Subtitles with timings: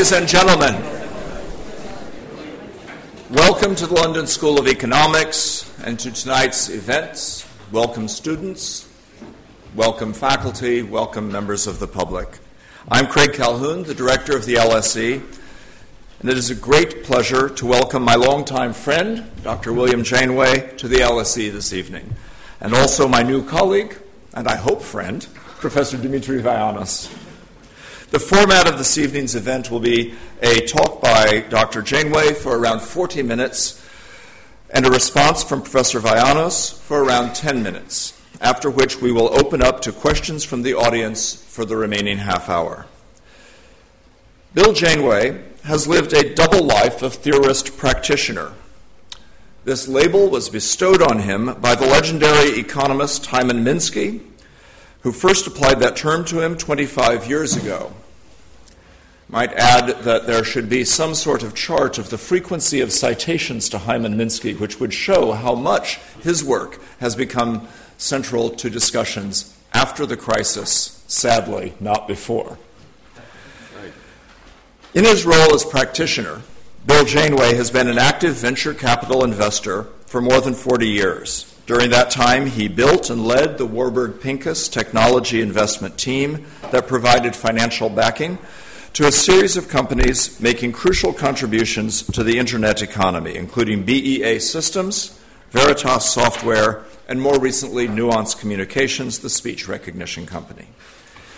[0.00, 0.82] Ladies and gentlemen,
[3.28, 7.46] welcome to the London School of Economics and to tonight's events.
[7.70, 8.88] Welcome, students.
[9.74, 10.82] Welcome, faculty.
[10.82, 12.38] Welcome, members of the public.
[12.90, 15.16] I'm Craig Calhoun, the director of the LSE,
[16.20, 19.74] and it is a great pleasure to welcome my longtime friend, Dr.
[19.74, 22.14] William Janeway, to the LSE this evening,
[22.62, 23.98] and also my new colleague,
[24.32, 25.26] and I hope friend,
[25.58, 27.19] Professor Dimitri Vayanos.
[28.10, 31.80] The format of this evening's event will be a talk by Dr.
[31.80, 33.80] Janeway for around 40 minutes
[34.68, 39.62] and a response from Professor Vayanos for around 10 minutes, after which we will open
[39.62, 42.86] up to questions from the audience for the remaining half hour.
[44.54, 48.54] Bill Janeway has lived a double life of theorist practitioner.
[49.62, 54.20] This label was bestowed on him by the legendary economist Hyman Minsky,
[55.02, 57.92] who first applied that term to him 25 years ago
[59.30, 63.68] might add that there should be some sort of chart of the frequency of citations
[63.68, 69.56] to Hyman Minsky, which would show how much his work has become central to discussions
[69.72, 72.58] after the crisis, sadly, not before.
[74.94, 76.42] In his role as practitioner,
[76.84, 81.49] Bill Janeway has been an active venture capital investor for more than 40 years.
[81.66, 87.36] During that time, he built and led the Warburg Pincus technology investment team that provided
[87.36, 88.38] financial backing
[88.94, 95.20] to a series of companies making crucial contributions to the internet economy, including BEA Systems,
[95.52, 100.66] Veritas Software, and more recently, Nuance Communications, the speech recognition company.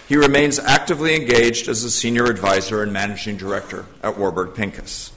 [0.08, 5.12] He remains actively engaged as a senior advisor and managing director at Warburg Pincus.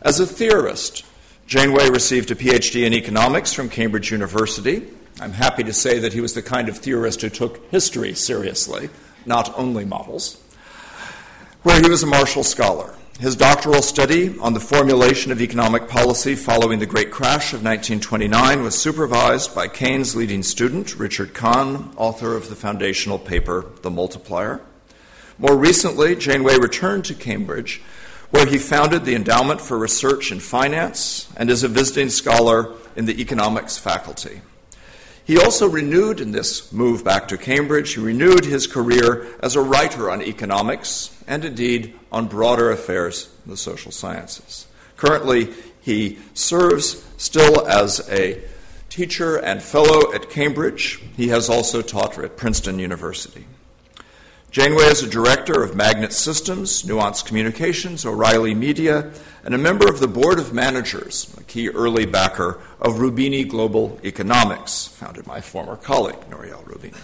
[0.00, 1.04] As a theorist,
[1.46, 4.88] Janeway received a PhD in economics from Cambridge University.
[5.20, 8.88] I'm happy to say that he was the kind of theorist who took history seriously,
[9.26, 10.42] not only models
[11.62, 12.92] where he was a Marshall Scholar.
[13.20, 18.64] His doctoral study on the formulation of economic policy following the Great Crash of 1929
[18.64, 24.60] was supervised by Keynes' leading student, Richard Kahn, author of the foundational paper, The Multiplier.
[25.38, 27.80] More recently, Janeway returned to Cambridge,
[28.32, 33.04] where he founded the Endowment for Research in Finance and is a visiting scholar in
[33.04, 34.40] the economics faculty.
[35.24, 39.60] He also renewed in this move back to Cambridge, he renewed his career as a
[39.60, 44.66] writer on economics and indeed on broader affairs in the social sciences.
[44.96, 48.42] Currently, he serves still as a
[48.88, 51.00] teacher and fellow at Cambridge.
[51.16, 53.44] He has also taught at Princeton University.
[54.52, 59.10] Janeway is a director of Magnet Systems, Nuance Communications, O'Reilly Media,
[59.44, 63.98] and a member of the board of managers, a key early backer of Roubini Global
[64.04, 67.00] Economics, founded by former colleague Nouriel Roubini.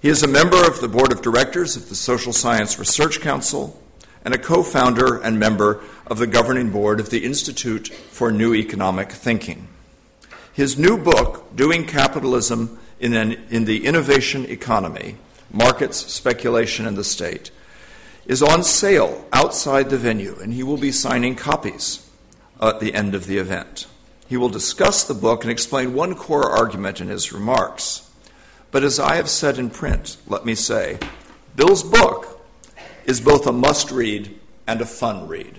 [0.00, 3.78] He is a member of the board of directors of the Social Science Research Council
[4.24, 8.54] and a co founder and member of the governing board of the Institute for New
[8.54, 9.68] Economic Thinking.
[10.54, 15.16] His new book, Doing Capitalism in, an, in the Innovation Economy,
[15.50, 17.50] markets, speculation, and the state,
[18.26, 22.08] is on sale outside the venue, and he will be signing copies
[22.60, 23.86] at the end of the event.
[24.28, 28.10] He will discuss the book and explain one core argument in his remarks.
[28.70, 30.98] But as I have said in print, let me say,
[31.56, 32.38] Bill's book
[33.06, 35.58] is both a must read and a fun read.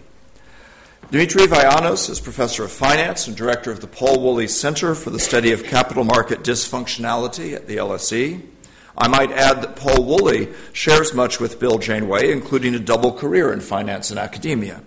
[1.09, 5.17] Dimitri Vayanos is professor of finance and director of the Paul Woolley Center for the
[5.19, 8.45] Study of Capital Market Dysfunctionality at the LSE.
[8.97, 13.53] I might add that Paul Woolley shares much with Bill Janeway, including a double career
[13.53, 14.81] in finance and academia.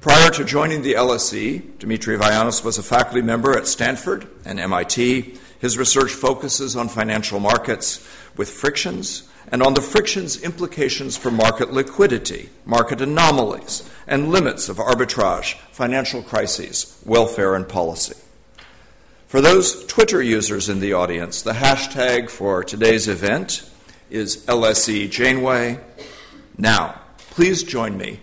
[0.00, 5.36] Prior to joining the LSE, Dimitri Vayanos was a faculty member at Stanford and MIT.
[5.58, 11.72] His research focuses on financial markets with frictions and on the frictions implications for market
[11.72, 18.16] liquidity, market anomalies, and limits of arbitrage, financial crises, welfare, and policy.
[19.26, 23.68] For those Twitter users in the audience, the hashtag for today's event
[24.08, 25.80] is LSE Janeway.
[26.56, 27.00] Now,
[27.30, 28.20] please join me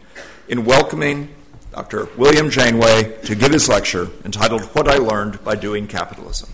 [0.47, 1.35] in welcoming
[1.73, 2.08] Dr.
[2.16, 6.50] William Janeway to give his lecture entitled What I Learned by Doing Capitalism.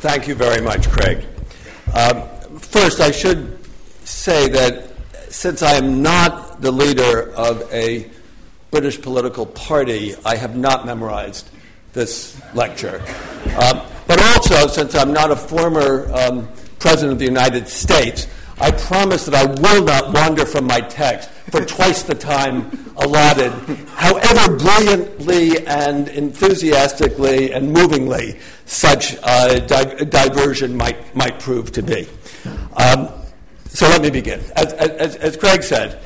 [0.00, 1.24] Thank you very much, Craig.
[1.94, 3.64] Um, first, I should
[4.04, 4.91] say that
[5.32, 8.08] since I am not the leader of a
[8.70, 11.48] British political party, I have not memorized
[11.94, 13.02] this lecture.
[13.56, 16.48] Um, but also, since I'm not a former um,
[16.78, 18.26] president of the United States,
[18.60, 23.52] I promise that I will not wander from my text for twice the time allotted,
[23.88, 32.06] however brilliantly and enthusiastically and movingly such a di- diversion might, might prove to be.
[32.76, 33.08] Um,
[33.72, 34.40] so let me begin.
[34.54, 35.98] As, as, as Craig said,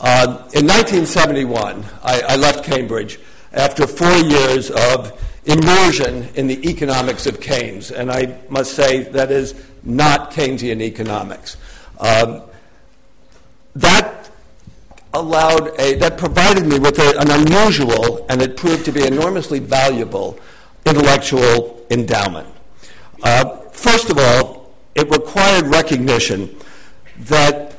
[0.00, 3.18] uh, in 1971, I, I left Cambridge
[3.52, 9.30] after four years of immersion in the economics of Keynes, and I must say that
[9.30, 11.56] is not Keynesian economics.
[11.98, 12.42] Um,
[13.76, 14.30] that
[15.14, 19.60] allowed a that provided me with a, an unusual and it proved to be enormously
[19.60, 20.38] valuable
[20.84, 22.48] intellectual endowment.
[23.22, 26.54] Uh, first of all, it required recognition
[27.24, 27.76] that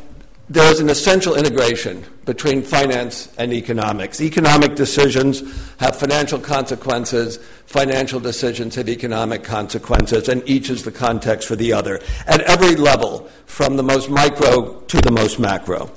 [0.48, 4.22] there is an essential integration between finance and economics.
[4.22, 5.42] Economic decisions
[5.78, 11.74] have financial consequences, financial decisions have economic consequences, and each is the context for the
[11.74, 15.92] other at every level, from the most micro to the most macro.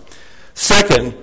[0.55, 1.15] Second,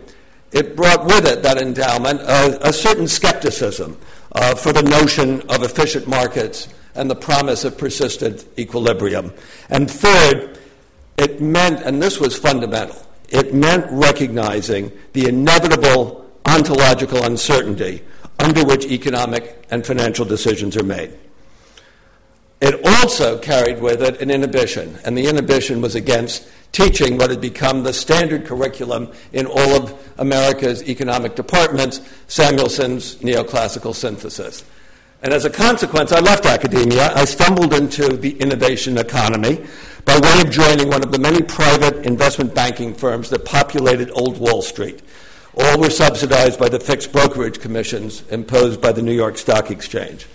[0.51, 3.97] it brought with it, that endowment, a, a certain skepticism
[4.31, 9.33] uh, for the notion of efficient markets and the promise of persistent equilibrium.
[9.69, 10.59] And third,
[11.17, 18.03] it meant, and this was fundamental, it meant recognizing the inevitable ontological uncertainty
[18.39, 21.17] under which economic and financial decisions are made.
[22.61, 27.41] It also carried with it an inhibition, and the inhibition was against teaching what had
[27.41, 34.63] become the standard curriculum in all of America's economic departments, Samuelson's neoclassical synthesis.
[35.21, 37.13] And as a consequence, I left academia.
[37.13, 39.65] I stumbled into the innovation economy
[40.05, 44.39] by way of joining one of the many private investment banking firms that populated Old
[44.39, 45.01] Wall Street.
[45.57, 50.27] All were subsidized by the fixed brokerage commissions imposed by the New York Stock Exchange.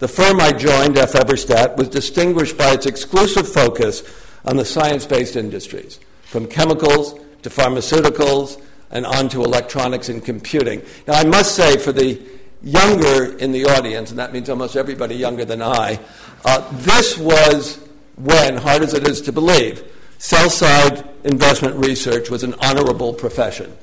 [0.00, 1.12] The firm I joined, F.
[1.12, 4.02] Eberstadt, was distinguished by its exclusive focus
[4.44, 8.60] on the science based industries, from chemicals to pharmaceuticals
[8.90, 10.82] and on to electronics and computing.
[11.06, 12.20] Now, I must say, for the
[12.62, 16.00] younger in the audience, and that means almost everybody younger than I,
[16.44, 17.78] uh, this was
[18.16, 19.84] when, hard as it is to believe,
[20.18, 23.76] sell side investment research was an honorable profession.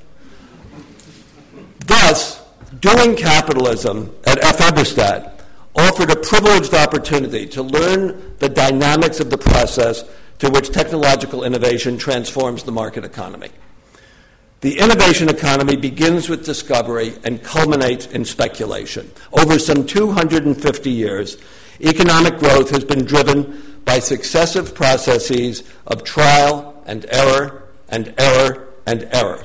[1.85, 2.41] Thus,
[2.79, 4.59] doing capitalism at F.
[4.59, 5.41] Eberstadt
[5.75, 10.03] offered a privileged opportunity to learn the dynamics of the process
[10.37, 13.49] through which technological innovation transforms the market economy.
[14.61, 19.09] The innovation economy begins with discovery and culminates in speculation.
[19.31, 21.37] Over some 250 years,
[21.79, 29.07] economic growth has been driven by successive processes of trial and error and error and
[29.11, 29.43] error.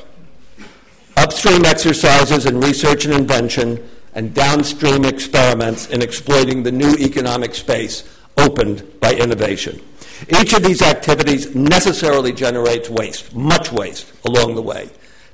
[1.17, 8.05] Upstream exercises in research and invention, and downstream experiments in exploiting the new economic space
[8.37, 9.81] opened by innovation.
[10.41, 14.91] Each of these activities necessarily generates waste, much waste, along the way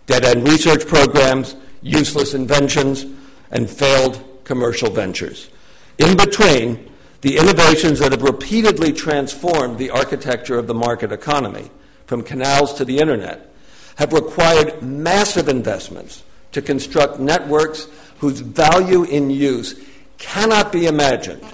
[0.07, 3.07] dead end research programs, useless inventions,
[3.53, 5.51] and failed commercial ventures.
[5.99, 6.90] In between,
[7.21, 11.71] the innovations that have repeatedly transformed the architecture of the market economy,
[12.07, 13.53] from canals to the internet,
[13.97, 16.23] have required massive investments
[16.53, 17.87] to construct networks
[18.19, 19.81] whose value in use
[20.19, 21.45] cannot be imagined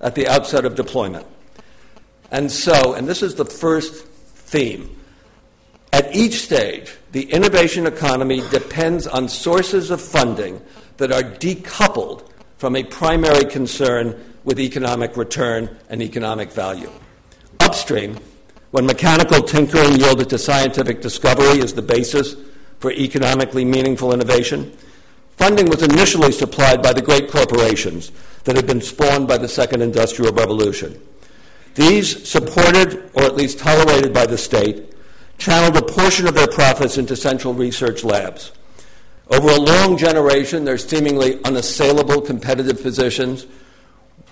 [0.00, 1.26] at the outset of deployment.
[2.30, 4.96] And so, and this is the first theme,
[5.92, 10.60] at each stage, the innovation economy depends on sources of funding
[10.98, 16.90] that are decoupled from a primary concern with economic return and economic value.
[17.60, 18.16] Upstream,
[18.70, 22.36] when mechanical tinkering yielded to scientific discovery as the basis
[22.78, 24.72] for economically meaningful innovation,
[25.36, 28.12] funding was initially supplied by the great corporations
[28.44, 31.00] that had been spawned by the Second Industrial Revolution.
[31.74, 34.94] These, supported or at least tolerated by the state,
[35.38, 38.52] channeled a portion of their profits into central research labs.
[39.28, 43.46] Over a long generation, their seemingly unassailable competitive positions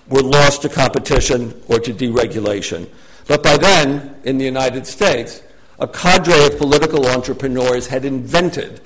[0.07, 2.87] were lost to competition or to deregulation.
[3.27, 5.41] But by then, in the United States,
[5.79, 8.81] a cadre of political entrepreneurs had invented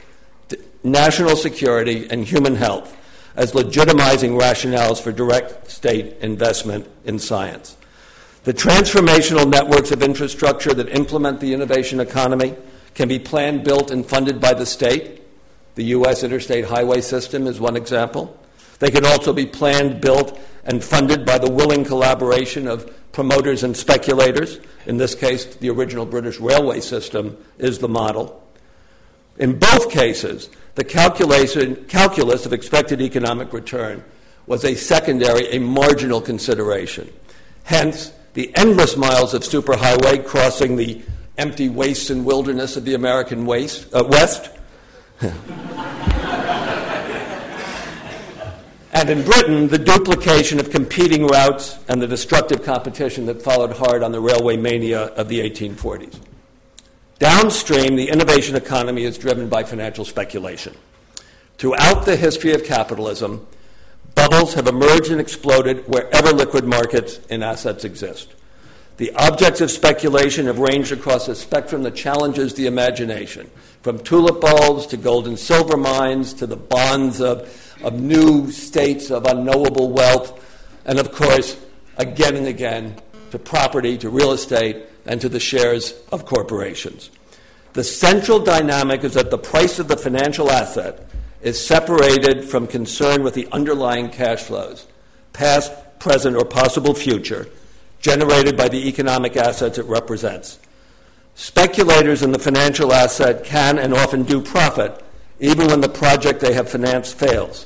[0.83, 2.95] national security and human health
[3.35, 7.77] as legitimizing rationales for direct state investment in science.
[8.43, 12.55] The transformational networks of infrastructure that implement the innovation economy
[12.95, 15.21] can be planned, built, and funded by the state.
[15.75, 16.23] The U.S.
[16.23, 18.37] interstate highway system is one example.
[18.79, 23.75] They can also be planned, built, and funded by the willing collaboration of promoters and
[23.75, 24.59] speculators.
[24.85, 28.47] In this case, the original British railway system is the model.
[29.37, 34.03] In both cases, the calculus of expected economic return
[34.45, 37.11] was a secondary, a marginal consideration.
[37.63, 41.01] Hence, the endless miles of superhighway crossing the
[41.37, 44.49] empty wastes and wilderness of the American waste, uh, West,
[48.91, 54.01] and in Britain, the duplication of competing routes and the destructive competition that followed hard
[54.01, 56.19] on the railway mania of the 1840s.
[57.19, 60.73] Downstream, the innovation economy is driven by financial speculation.
[61.57, 63.45] Throughout the history of capitalism,
[64.15, 68.33] bubbles have emerged and exploded wherever liquid markets and assets exist.
[68.95, 73.49] The objects of speculation have ranged across a spectrum that challenges the imagination,
[73.81, 79.11] from tulip bulbs to gold and silver mines to the bonds of, of new states
[79.11, 80.45] of unknowable wealth,
[80.85, 81.57] and of course,
[81.97, 82.95] again and again,
[83.31, 87.09] to property, to real estate, and to the shares of corporations.
[87.73, 91.07] The central dynamic is that the price of the financial asset
[91.41, 94.87] is separated from concern with the underlying cash flows,
[95.33, 97.47] past, present, or possible future,
[98.01, 100.59] generated by the economic assets it represents.
[101.35, 105.03] Speculators in the financial asset can and often do profit
[105.39, 107.65] even when the project they have financed fails.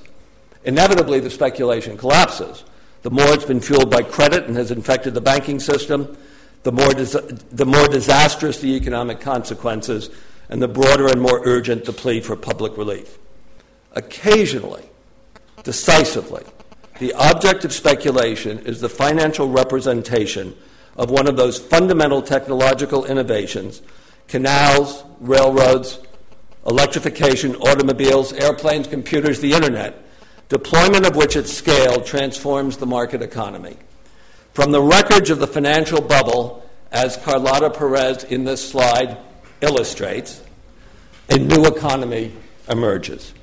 [0.66, 2.64] Inevitably, the speculation collapses.
[3.02, 6.18] The more it's been fueled by credit and has infected the banking system,
[6.64, 7.18] the more, dis-
[7.52, 10.10] the more disastrous the economic consequences,
[10.50, 13.18] and the broader and more urgent the plea for public relief.
[13.94, 14.84] Occasionally,
[15.64, 16.44] decisively,
[17.00, 20.56] the object of speculation is the financial representation
[20.96, 23.82] of one of those fundamental technological innovations
[24.28, 26.00] canals, railroads,
[26.66, 30.03] electrification, automobiles, airplanes, computers, the internet,
[30.50, 33.78] deployment of which at scale transforms the market economy.
[34.54, 39.18] From the wreckage of the financial bubble, as Carlota Perez in this slide
[39.62, 40.44] illustrates,
[41.30, 42.32] a new economy
[42.70, 43.34] emerges.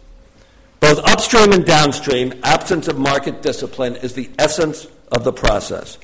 [0.79, 5.99] Both upstream and downstream, absence of market discipline is the essence of the process.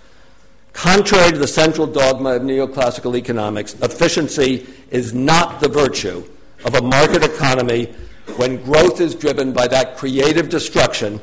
[0.72, 6.22] Contrary to the central dogma of neoclassical economics, efficiency is not the virtue
[6.64, 7.94] of a market economy
[8.36, 11.20] when growth is driven by that creative destruction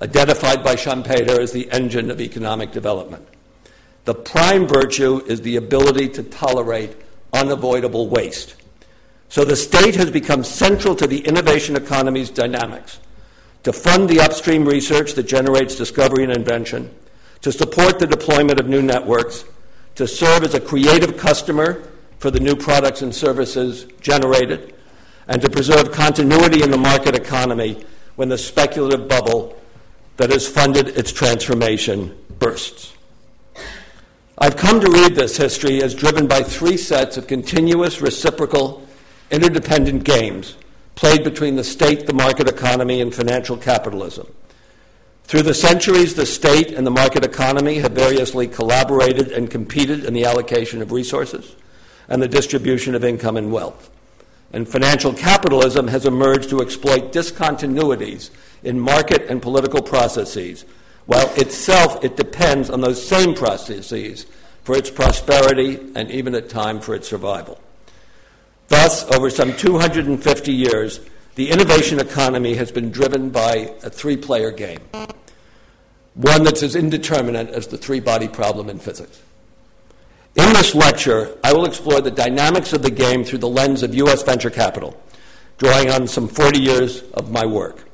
[0.00, 3.26] identified by Schumpeter as the engine of economic development.
[4.04, 6.96] The prime virtue is the ability to tolerate
[7.32, 8.54] unavoidable waste.
[9.28, 13.00] So the state has become central to the innovation economy's dynamics
[13.64, 16.88] to fund the upstream research that generates discovery and invention,
[17.40, 19.44] to support the deployment of new networks,
[19.96, 21.82] to serve as a creative customer
[22.18, 24.75] for the new products and services generated,
[25.28, 27.84] and to preserve continuity in the market economy
[28.16, 29.60] when the speculative bubble
[30.16, 32.94] that has funded its transformation bursts.
[34.38, 38.86] I've come to read this history as driven by three sets of continuous, reciprocal,
[39.30, 40.56] interdependent games
[40.94, 44.26] played between the state, the market economy, and financial capitalism.
[45.24, 50.14] Through the centuries, the state and the market economy have variously collaborated and competed in
[50.14, 51.56] the allocation of resources
[52.08, 53.90] and the distribution of income and wealth.
[54.56, 58.30] And financial capitalism has emerged to exploit discontinuities
[58.64, 60.64] in market and political processes,
[61.04, 64.24] while itself it depends on those same processes
[64.64, 67.60] for its prosperity and even at times for its survival.
[68.68, 71.00] Thus, over some 250 years,
[71.34, 74.80] the innovation economy has been driven by a three player game,
[76.14, 79.20] one that's as indeterminate as the three body problem in physics.
[80.36, 83.94] In this lecture, I will explore the dynamics of the game through the lens of
[83.94, 84.22] U.S.
[84.22, 85.00] venture capital,
[85.56, 87.88] drawing on some 40 years of my work.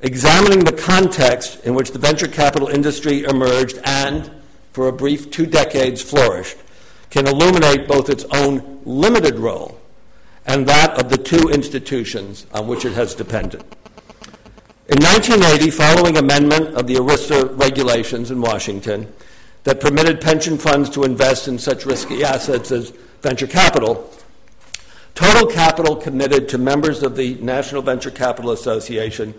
[0.00, 4.30] Examining the context in which the venture capital industry emerged and,
[4.72, 6.56] for a brief two decades, flourished
[7.10, 9.78] can illuminate both its own limited role
[10.46, 13.62] and that of the two institutions on which it has depended.
[14.88, 19.12] In 1980, following amendment of the ERISA regulations in Washington
[19.66, 24.08] that permitted pension funds to invest in such risky assets as venture capital,
[25.16, 29.34] total capital committed to members of the National Venture Capital Association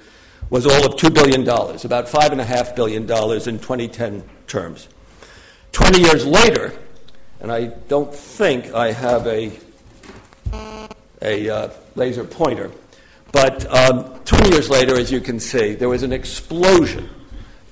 [0.50, 4.90] was all of $2 billion, about $5.5 billion in 2010 terms.
[5.72, 6.74] 20 years later,
[7.40, 9.58] and I don't think I have a
[11.22, 12.70] a uh, laser pointer.
[13.32, 17.10] But um, 20 years later, as you can see, there was an explosion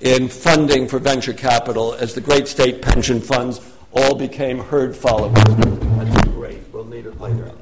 [0.00, 3.60] in funding for venture capital as the great state pension funds
[3.92, 5.42] all became herd followers.
[5.44, 6.60] That's great.
[6.72, 7.52] We'll need it later.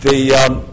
[0.00, 0.66] The um,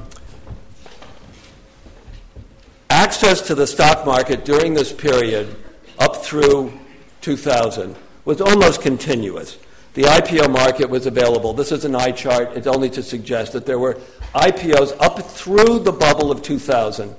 [2.90, 5.56] access to the stock market during this period,
[5.98, 6.78] up through
[7.22, 9.58] 2000, was almost continuous
[9.94, 11.54] the IPO market was available.
[11.54, 12.56] This is an eye chart.
[12.56, 13.96] It's only to suggest that there were
[14.36, 17.16] IPOs up through the bubble of 2000.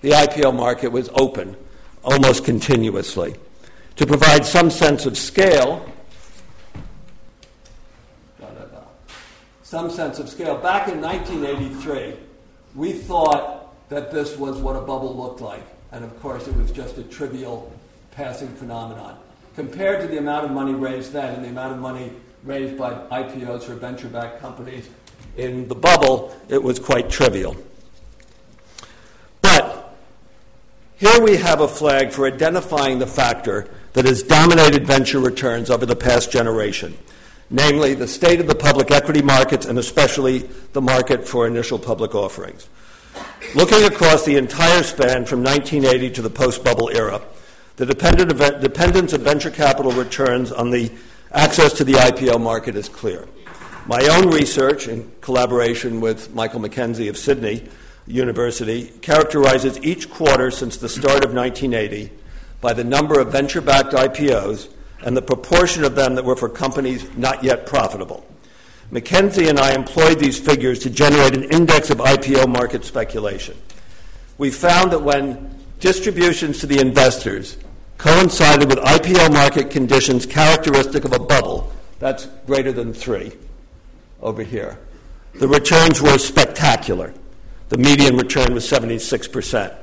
[0.00, 1.56] The IPO market was open
[2.02, 3.34] almost continuously.
[3.96, 5.84] To provide some sense of scale,
[9.62, 12.14] some sense of scale, back in 1983,
[12.74, 15.66] we thought that this was what a bubble looked like.
[15.92, 17.72] And of course, it was just a trivial
[18.12, 19.18] passing phenomenon.
[19.54, 22.12] Compared to the amount of money raised then and the amount of money
[22.44, 24.88] raised by IPOs for venture backed companies
[25.36, 27.56] in the bubble, it was quite trivial.
[30.98, 35.86] Here we have a flag for identifying the factor that has dominated venture returns over
[35.86, 36.98] the past generation,
[37.50, 40.38] namely the state of the public equity markets and especially
[40.72, 42.68] the market for initial public offerings.
[43.54, 47.22] Looking across the entire span from 1980 to the post bubble era,
[47.76, 50.90] the dependence of venture capital returns on the
[51.32, 53.28] access to the IPO market is clear.
[53.86, 57.68] My own research, in collaboration with Michael McKenzie of Sydney
[58.08, 62.10] University, characterizes each quarter since the start of 1980
[62.60, 64.68] by the number of venture backed IPOs
[65.04, 68.26] and the proportion of them that were for companies not yet profitable.
[68.90, 73.56] McKenzie and I employed these figures to generate an index of IPO market speculation.
[74.38, 77.58] We found that when distributions to the investors
[77.98, 83.32] coincided with IPO market conditions characteristic of a bubble, that's greater than three
[84.22, 84.78] over here,
[85.34, 87.12] the returns were spectacular.
[87.68, 89.74] The median return was 76%.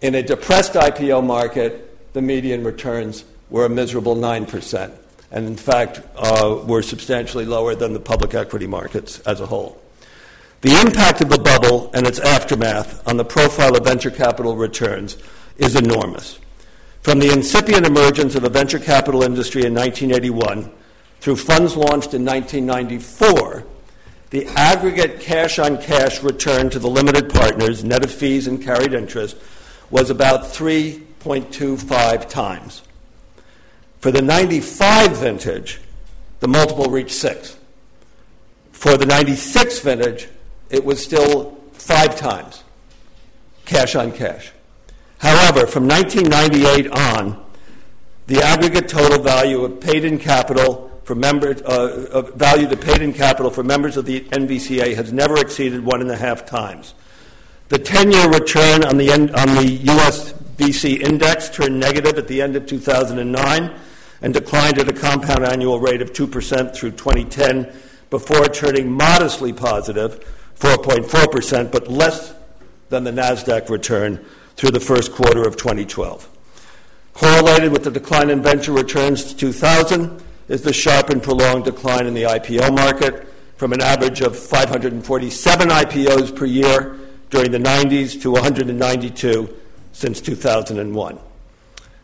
[0.00, 4.92] In a depressed IPO market, the median returns were a miserable 9%,
[5.30, 9.80] and in fact, uh, were substantially lower than the public equity markets as a whole.
[10.62, 15.16] The impact of the bubble and its aftermath on the profile of venture capital returns
[15.58, 16.40] is enormous.
[17.02, 20.72] From the incipient emergence of the venture capital industry in 1981
[21.20, 23.64] through funds launched in 1994,
[24.30, 28.92] the aggregate cash on cash return to the limited partners, net of fees and carried
[28.92, 29.36] interest,
[29.90, 32.82] was about 3.25 times.
[34.00, 35.80] For the 95 vintage,
[36.40, 37.56] the multiple reached 6.
[38.72, 40.28] For the 96 vintage,
[40.70, 42.62] it was still 5 times
[43.64, 44.52] cash on cash.
[45.18, 47.44] However, from 1998 on,
[48.26, 53.12] the aggregate total value of paid in capital for members, uh, value to paid in
[53.12, 56.94] capital for members of the NVCA has never exceeded one and a half times.
[57.68, 62.42] The 10 year return on the, on the US VC index turned negative at the
[62.42, 63.78] end of 2009
[64.20, 67.72] and declined at a compound annual rate of 2% through 2010
[68.10, 70.18] before turning modestly positive,
[70.58, 72.34] 4.4%, but less
[72.88, 74.24] than the NASDAQ return
[74.56, 76.28] through the first quarter of 2012.
[77.14, 82.06] Correlated with the decline in venture returns to 2000 is the sharp and prolonged decline
[82.06, 86.98] in the IPO market from an average of 547 IPOs per year
[87.30, 89.54] during the 90s to 192
[89.92, 91.18] since 2001.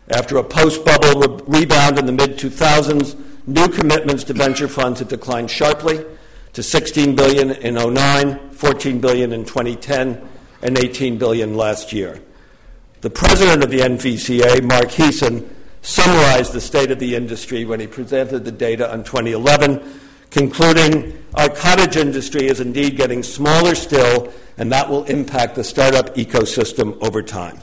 [0.08, 4.98] After a post bubble re- rebound in the mid 2000s, new commitments to venture funds
[4.98, 6.04] had declined sharply
[6.54, 10.28] to 16 billion in 09, 14 billion in 2010,
[10.62, 12.20] and 18 billion last year.
[13.00, 15.48] The president of the NVCA, Mark Heesen,
[15.82, 19.82] summarized the state of the industry when he presented the data on 2011,
[20.30, 26.14] concluding our cottage industry is indeed getting smaller still, and that will impact the startup
[26.14, 27.58] ecosystem over time.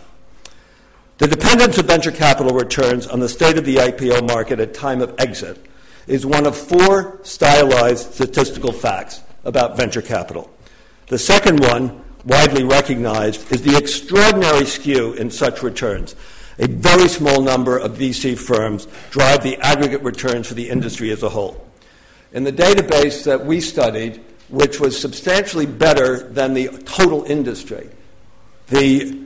[1.17, 5.01] The dependence of venture capital returns on the state of the IPO market at time
[5.01, 5.65] of exit
[6.07, 10.49] is one of four stylized statistical facts about venture capital.
[11.07, 16.15] The second one, widely recognized, is the extraordinary skew in such returns.
[16.59, 21.23] A very small number of VC firms drive the aggregate returns for the industry as
[21.23, 21.65] a whole.
[22.33, 27.89] In the database that we studied, which was substantially better than the total industry,
[28.67, 29.17] the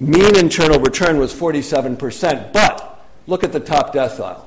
[0.00, 4.44] Mean internal return was 47%, but look at the top decile.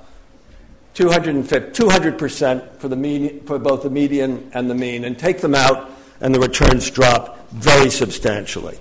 [0.96, 5.92] 200% for, the mean, for both the median and the mean, and take them out,
[6.22, 8.80] and the returns drop very substantially.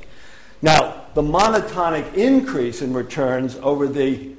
[0.63, 4.31] Now, the monotonic increase in returns over the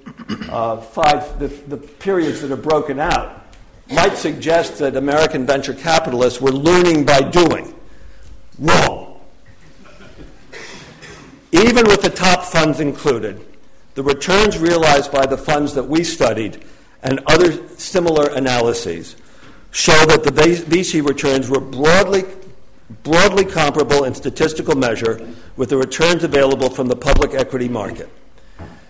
[0.49, 3.45] uh, five the, the periods that are broken out
[3.91, 7.75] might suggest that American venture capitalists were learning by doing.
[8.57, 9.19] Wrong.
[11.51, 13.45] Even with the top funds included,
[13.95, 16.63] the returns realized by the funds that we studied
[17.03, 19.15] and other similar analyses
[19.71, 22.23] show that the VC returns were broadly,
[23.01, 25.27] broadly comparable in statistical measure
[25.57, 28.09] with the returns available from the public equity market.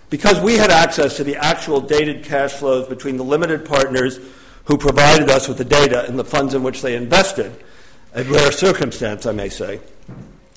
[0.10, 4.20] Because we had access to the actual dated cash flows between the limited partners
[4.66, 7.52] who provided us with the data and the funds in which they invested,
[8.14, 9.80] a rare circumstance, I may say,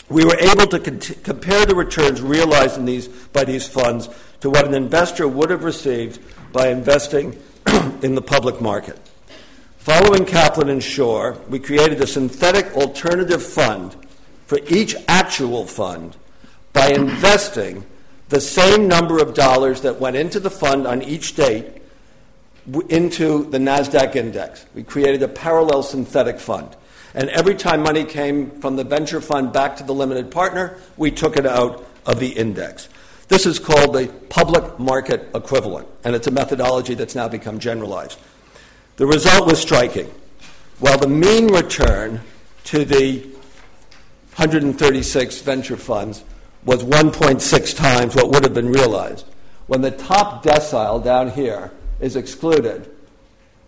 [0.08, 4.08] we were able to compare the returns realized in these, by these funds
[4.40, 6.20] to what an investor would have received
[6.52, 7.42] by investing
[8.02, 8.98] in the public market.
[9.86, 13.94] Following Kaplan and Schoar, we created a synthetic alternative fund
[14.48, 16.16] for each actual fund
[16.72, 17.86] by investing
[18.28, 21.66] the same number of dollars that went into the fund on each date
[22.88, 24.66] into the NASDAQ index.
[24.74, 26.74] We created a parallel synthetic fund.
[27.14, 31.12] And every time money came from the venture fund back to the limited partner, we
[31.12, 32.88] took it out of the index.
[33.28, 38.18] This is called the public market equivalent, and it's a methodology that's now become generalized.
[38.96, 40.10] The result was striking.
[40.78, 42.22] While the mean return
[42.64, 43.18] to the
[44.36, 46.24] 136 venture funds
[46.64, 49.26] was 1.6 times what would have been realized,
[49.66, 52.90] when the top decile down here is excluded,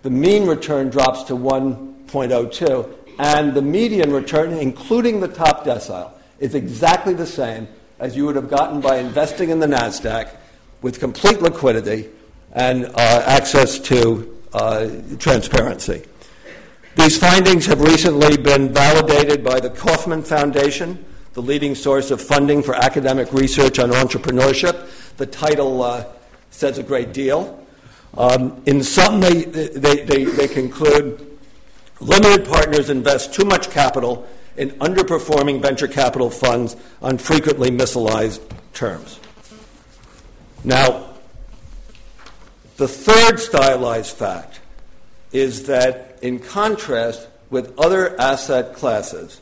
[0.03, 6.55] the mean return drops to 1.02, and the median return, including the top decile, is
[6.55, 10.35] exactly the same as you would have gotten by investing in the NASDAQ
[10.81, 12.09] with complete liquidity
[12.53, 14.38] and uh, access to
[15.19, 16.05] transparency.
[16.97, 22.63] These findings have recently been validated by the Kauffman Foundation, the leading source of funding
[22.63, 25.17] for academic research on entrepreneurship.
[25.17, 26.07] The title uh,
[26.51, 27.65] says a great deal.
[28.17, 31.39] Um, in some, they, they, they, they conclude
[32.01, 38.41] limited partners invest too much capital in underperforming venture capital funds on frequently misaligned
[38.73, 39.21] terms.
[40.65, 41.08] Now,
[42.79, 44.61] the third stylized fact
[45.31, 49.41] is that, in contrast with other asset classes,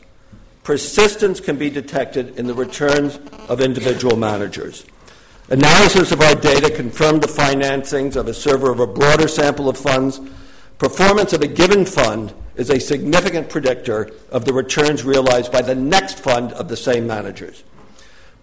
[0.63, 4.85] persistence can be detected in the returns of individual managers.
[5.49, 9.77] Analysis of our data confirmed the financings of a server of a broader sample of
[9.77, 10.19] funds.
[10.77, 15.75] Performance of a given fund is a significant predictor of the returns realized by the
[15.75, 17.63] next fund of the same managers.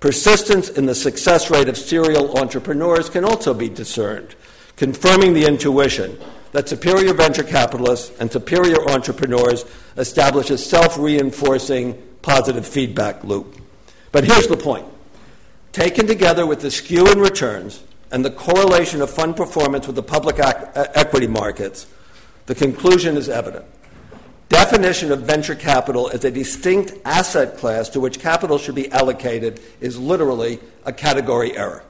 [0.01, 4.35] Persistence in the success rate of serial entrepreneurs can also be discerned,
[4.77, 6.19] confirming the intuition
[6.53, 9.65] that superior venture capitalists and superior entrepreneurs
[9.97, 13.61] establish a self reinforcing positive feedback loop.
[14.13, 14.87] But here's the point
[15.73, 17.83] taken together with the skew in returns
[18.13, 21.87] and the correlation of fund performance with the public ac- equity markets,
[22.47, 23.65] the conclusion is evident
[24.55, 29.61] definition of venture capital as a distinct asset class to which capital should be allocated
[29.81, 31.83] is literally a category error.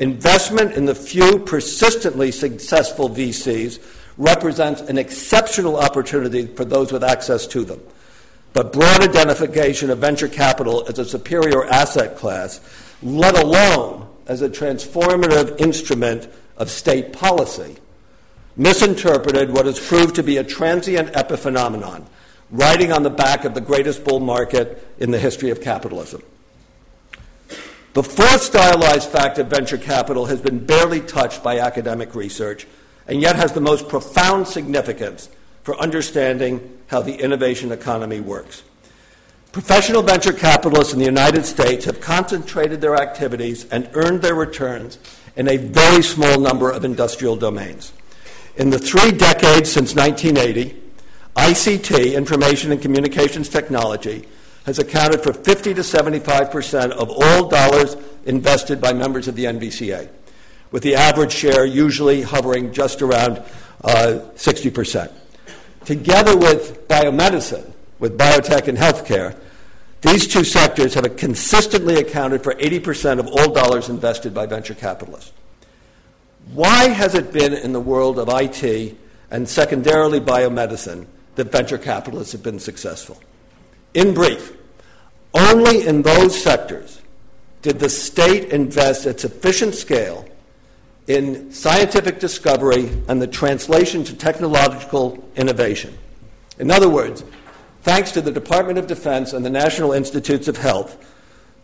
[0.00, 3.78] Investment in the few persistently successful VCs
[4.16, 7.80] represents an exceptional opportunity for those with access to them.
[8.54, 12.60] But broad identification of venture capital as a superior asset class,
[13.02, 17.76] let alone as a transformative instrument of state policy,
[18.56, 22.06] misinterpreted what has proved to be a transient epiphenomenon,
[22.50, 26.22] riding on the back of the greatest bull market in the history of capitalism.
[27.92, 32.68] The fourth stylized fact of venture capital has been barely touched by academic research
[33.08, 35.28] and yet has the most profound significance
[35.64, 38.62] for understanding how the innovation economy works.
[39.50, 45.00] Professional venture capitalists in the United States have concentrated their activities and earned their returns
[45.34, 47.92] in a very small number of industrial domains.
[48.56, 50.80] In the three decades since 1980,
[51.34, 54.28] ICT, Information and Communications Technology,
[54.66, 59.44] has accounted for 50 to 75 percent of all dollars invested by members of the
[59.44, 60.08] NVCA,
[60.70, 63.42] with the average share usually hovering just around
[63.82, 65.12] uh, 60 percent.
[65.84, 69.36] Together with biomedicine, with biotech and healthcare,
[70.02, 74.74] these two sectors have consistently accounted for 80 percent of all dollars invested by venture
[74.74, 75.32] capitalists.
[76.52, 78.96] Why has it been in the world of IT
[79.30, 83.20] and secondarily biomedicine that venture capitalists have been successful?
[83.94, 84.56] In brief,
[85.34, 87.00] only in those sectors
[87.62, 90.26] did the state invest at sufficient scale
[91.06, 95.96] in scientific discovery and the translation to technological innovation.
[96.58, 97.24] In other words,
[97.82, 100.96] thanks to the Department of Defense and the National Institutes of Health,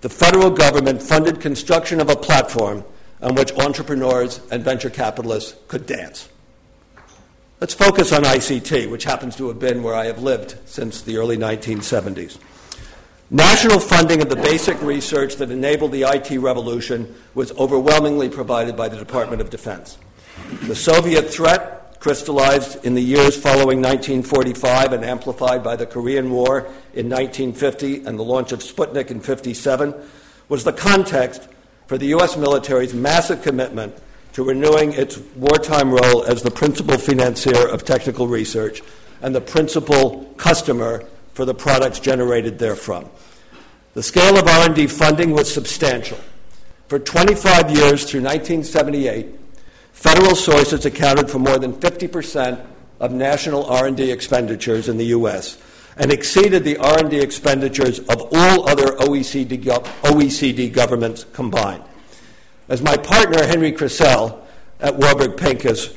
[0.01, 2.85] the federal government funded construction of a platform
[3.23, 6.29] on which entrepreneurs and venture capitalists could dance.
[7.59, 11.17] Let's focus on ICT, which happens to have been where I have lived since the
[11.17, 12.37] early 1970s.
[13.31, 18.91] National funding of the basic research that enabled the IT revolution was overwhelmingly provided by
[18.91, 19.97] the Department of Defense.
[20.65, 26.59] The Soviet threat, crystallized in the years following 1945 and amplified by the Korean War
[26.93, 29.95] in 1950 and the launch of Sputnik in 57,
[30.51, 31.49] was the context
[31.87, 32.37] for the U.S.
[32.37, 33.97] military's massive commitment
[34.37, 38.83] to renewing its wartime role as the principal financier of technical research
[39.23, 43.09] and the principal customer for the products generated therefrom.
[43.95, 46.19] The scale of R&D funding was substantial.
[46.89, 49.27] For 25 years through 1978,
[49.93, 52.63] federal sources accounted for more than 50%
[53.01, 55.57] of national R&D expenditures in the US,
[55.97, 61.85] and exceeded the R&D expenditures of all other OECD, OECD governments combined.
[62.69, 64.41] As my partner, Henry Kressel,
[64.81, 65.97] at Warburg Pincus,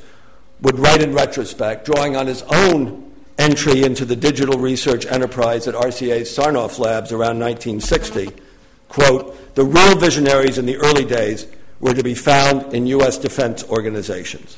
[0.62, 5.73] would write in retrospect, drawing on his own entry into the digital research enterprise at
[5.73, 8.29] RCA's Sarnoff Labs around 1960,
[8.89, 11.47] quote, the real visionaries in the early days
[11.79, 13.17] were to be found in U.S.
[13.17, 14.58] defense organizations.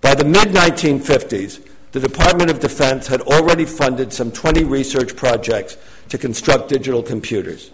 [0.00, 5.76] By the mid 1950s, the Department of Defense had already funded some 20 research projects
[6.08, 7.70] to construct digital computers,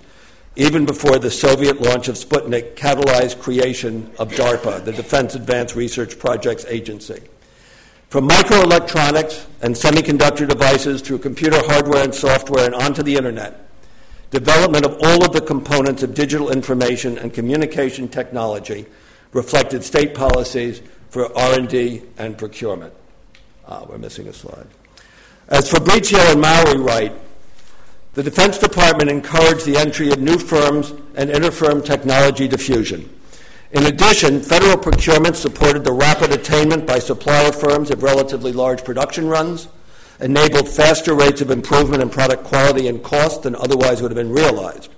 [0.56, 6.18] even before the Soviet launch of Sputnik catalyzed creation of DARPA, the Defense Advanced Research
[6.18, 7.20] Projects Agency.
[8.08, 13.68] From microelectronics and semiconductor devices through computer hardware and software and onto the internet,
[14.30, 18.86] development of all of the components of digital information and communication technology
[19.32, 22.94] reflected state policies for R&D and procurement.
[23.68, 24.66] Ah, we're missing a slide.
[25.48, 27.12] As Fabrizio and Mowery write,
[28.16, 33.10] the Defense Department encouraged the entry of new firms and inter-firm technology diffusion.
[33.72, 39.28] In addition, federal procurement supported the rapid attainment by supplier firms of relatively large production
[39.28, 39.68] runs,
[40.18, 44.32] enabled faster rates of improvement in product quality and cost than otherwise would have been
[44.32, 44.90] realized.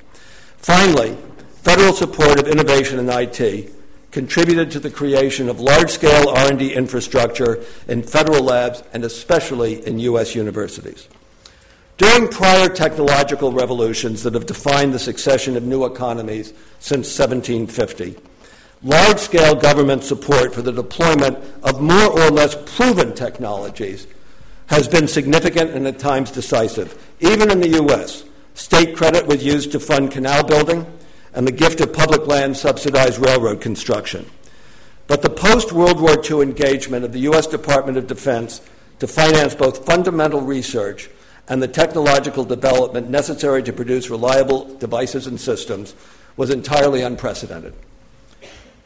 [0.58, 1.18] Finally,
[1.62, 3.72] federal support of innovation in IT
[4.12, 10.36] contributed to the creation of large-scale R&D infrastructure in federal labs and especially in U.S.
[10.36, 11.08] universities.
[11.98, 18.16] During prior technological revolutions that have defined the succession of new economies since 1750,
[18.84, 24.06] large scale government support for the deployment of more or less proven technologies
[24.66, 27.04] has been significant and at times decisive.
[27.18, 28.22] Even in the U.S.,
[28.54, 30.86] state credit was used to fund canal building
[31.34, 34.24] and the gift of public land subsidized railroad construction.
[35.08, 37.48] But the post World War II engagement of the U.S.
[37.48, 38.60] Department of Defense
[39.00, 41.10] to finance both fundamental research
[41.48, 45.94] and the technological development necessary to produce reliable devices and systems
[46.36, 47.74] was entirely unprecedented.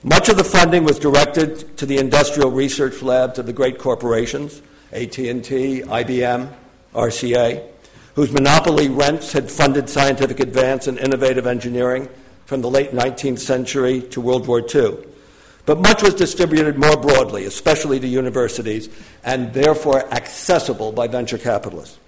[0.04, 4.62] Much of the funding was directed to the industrial research labs of the great corporations,
[4.92, 6.52] AT&T, IBM,
[6.94, 7.68] RCA,
[8.14, 12.08] whose monopoly rents had funded scientific advance and innovative engineering
[12.46, 14.96] from the late 19th century to World War II.
[15.64, 18.88] But much was distributed more broadly, especially to universities,
[19.24, 21.98] and therefore accessible by venture capitalists.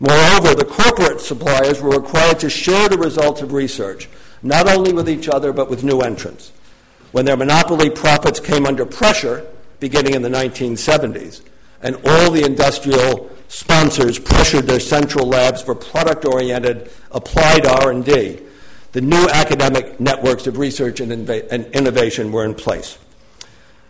[0.00, 4.08] Moreover, the corporate suppliers were required to share the results of research,
[4.42, 6.52] not only with each other, but with new entrants.
[7.12, 9.46] When their monopoly profits came under pressure,
[9.78, 11.42] beginning in the 1970s,
[11.80, 18.40] and all the industrial sponsors pressured their central labs for product-oriented applied R&D,
[18.92, 22.98] the new academic networks of research and, inv- and innovation were in place.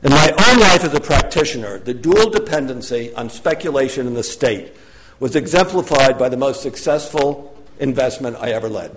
[0.02, 4.74] In my own life as a practitioner, the dual dependency on speculation in the state
[5.20, 8.96] was exemplified by the most successful investment I ever led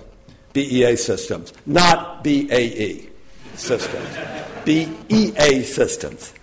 [0.53, 3.09] BEA Systems, not BAE
[3.55, 4.17] Systems,
[4.65, 6.33] BEA Systems.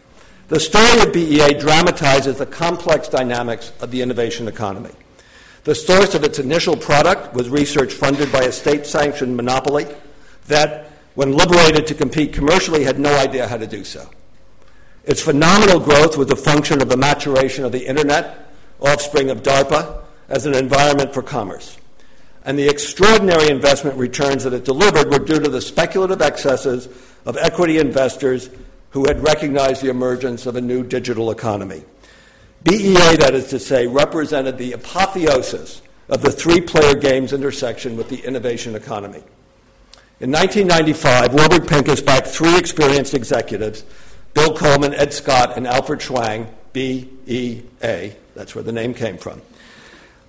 [0.49, 4.91] The story of BEA dramatizes the complex dynamics of the innovation economy.
[5.65, 9.87] The source of its initial product was research funded by a state sanctioned monopoly
[10.47, 14.09] that, when liberated to compete commercially, had no idea how to do so.
[15.05, 18.44] Its phenomenal growth was a function of the maturation of the Internet,
[18.81, 21.77] offspring of DARPA, as an environment for commerce.
[22.45, 26.89] And the extraordinary investment returns that it delivered were due to the speculative excesses
[27.25, 28.51] of equity investors
[28.91, 31.85] who had recognized the emergence of a new digital economy.
[32.63, 38.09] BEA, that is to say, represented the apotheosis of the three player game's intersection with
[38.09, 39.23] the innovation economy.
[40.21, 43.85] In 1995, Warburg Pincus backed three experienced executives
[44.33, 48.17] Bill Coleman, Ed Scott, and Alfred Chuang, BEA.
[48.35, 49.43] That's where the name came from.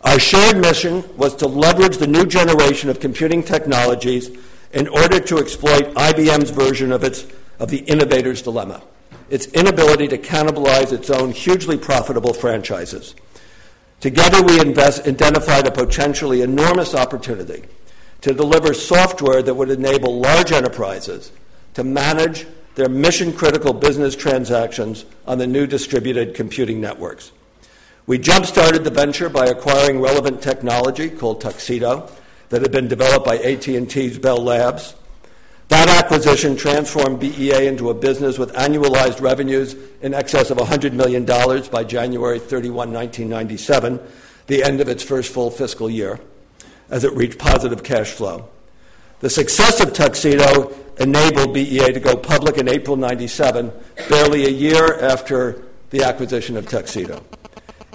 [0.01, 4.29] Our shared mission was to leverage the new generation of computing technologies
[4.71, 7.25] in order to exploit IBM's version of, its,
[7.59, 8.83] of the innovator's dilemma
[9.29, 13.15] its inability to cannibalize its own hugely profitable franchises.
[13.99, 17.63] Together, we invest, identified a potentially enormous opportunity
[18.21, 21.31] to deliver software that would enable large enterprises
[21.73, 27.31] to manage their mission critical business transactions on the new distributed computing networks.
[28.07, 32.09] We jump started the venture by acquiring relevant technology called Tuxedo
[32.49, 34.95] that had been developed by AT&T's Bell Labs
[35.69, 41.25] that acquisition transformed BEA into a business with annualized revenues in excess of $100 million
[41.71, 43.99] by January 31, 1997,
[44.47, 46.19] the end of its first full fiscal year,
[46.89, 48.47] as it reached positive cash flow.
[49.21, 53.73] The success of Tuxedo enabled BEA to go public in April 97,
[54.07, 57.23] barely a year after the acquisition of Tuxedo.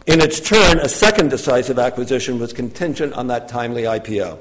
[0.07, 4.39] In its turn, a second decisive acquisition was contingent on that timely IPO.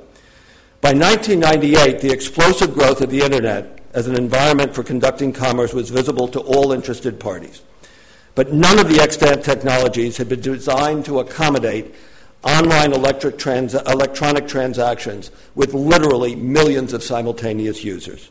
[0.82, 5.90] By 1998, the explosive growth of the Internet as an environment for conducting commerce was
[5.90, 7.62] visible to all interested parties.
[8.36, 11.94] But none of the extant technologies had been designed to accommodate
[12.44, 12.94] online
[13.38, 18.30] trans- electronic transactions with literally millions of simultaneous users.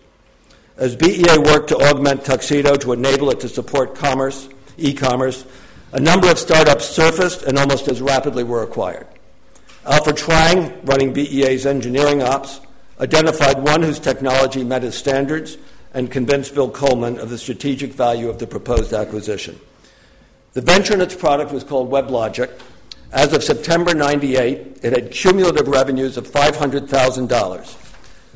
[0.78, 5.44] As BEA worked to augment Tuxedo to enable it to support commerce, e commerce,
[5.92, 9.06] a number of startups surfaced and almost as rapidly were acquired.
[9.86, 12.60] Alfred Chuang, running BEA's engineering ops,
[13.00, 15.56] identified one whose technology met his standards
[15.94, 19.58] and convinced Bill Coleman of the strategic value of the proposed acquisition.
[20.52, 22.50] The venture and its product was called WebLogic.
[23.12, 27.76] As of September 98, it had cumulative revenues of $500,000.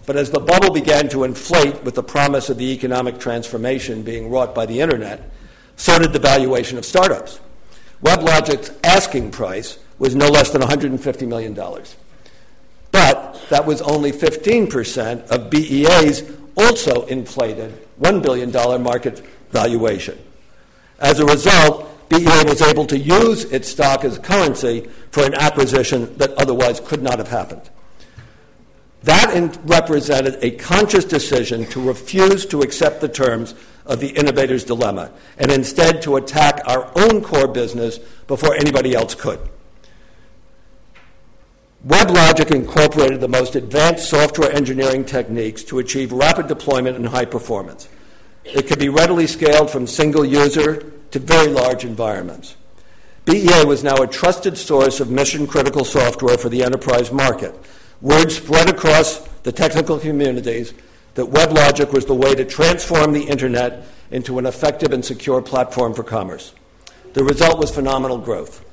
[0.06, 4.30] But as the bubble began to inflate with the promise of the economic transformation being
[4.30, 5.30] wrought by the internet,
[5.76, 7.40] so did the valuation of startups.
[8.02, 11.54] WebLogic's asking price was no less than $150 million.
[12.90, 20.18] But that was only 15% of BEA's also inflated $1 billion market valuation.
[20.98, 26.16] As a result, BEA was able to use its stock as currency for an acquisition
[26.18, 27.70] that otherwise could not have happened.
[29.02, 33.54] That in- represented a conscious decision to refuse to accept the terms
[33.86, 39.14] of the innovator's dilemma and instead to attack our own core business before anybody else
[39.14, 39.40] could.
[41.86, 47.88] WebLogic incorporated the most advanced software engineering techniques to achieve rapid deployment and high performance.
[48.44, 52.56] It could be readily scaled from single user to very large environments.
[53.24, 57.54] BEA was now a trusted source of mission critical software for the enterprise market.
[58.00, 60.74] Word spread across the technical communities
[61.14, 65.94] that WebLogic was the way to transform the internet into an effective and secure platform
[65.94, 66.52] for commerce.
[67.14, 68.64] The result was phenomenal growth.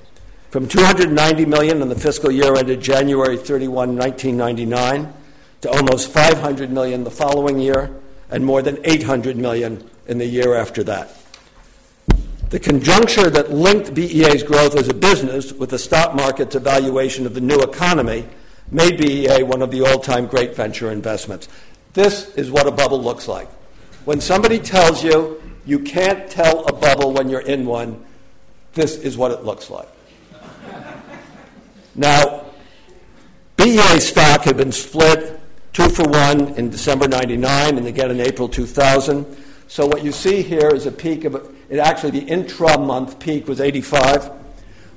[0.50, 5.14] From 290 million in the fiscal year ended January 31, 1999,
[5.62, 7.94] to almost 500 million the following year,
[8.32, 11.16] and more than 800 million in the year after that.
[12.50, 17.36] The conjuncture that linked BEA's growth as a business with the stock market's evaluation of
[17.36, 18.28] the new economy
[18.72, 21.48] made BEA one of the all time great venture investments.
[21.94, 23.50] This is what a bubble looks like.
[24.06, 28.04] When somebody tells you you can't tell a bubble when you're in one,
[28.74, 29.90] this is what it looks like.
[31.96, 32.46] Now,
[33.58, 35.40] BEA stock had been split
[35.74, 39.26] two for one in December 99 and again in April 2000.
[39.68, 41.36] So what you see here is a peak of,
[41.70, 44.32] it actually the intra-month peak was 85,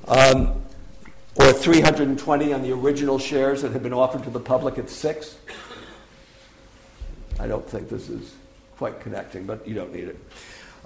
[0.09, 0.63] um,
[1.37, 5.37] or 320 on the original shares that had been offered to the public at six.
[7.41, 8.35] I don't think this is
[8.77, 10.19] quite connecting, but you don't need it.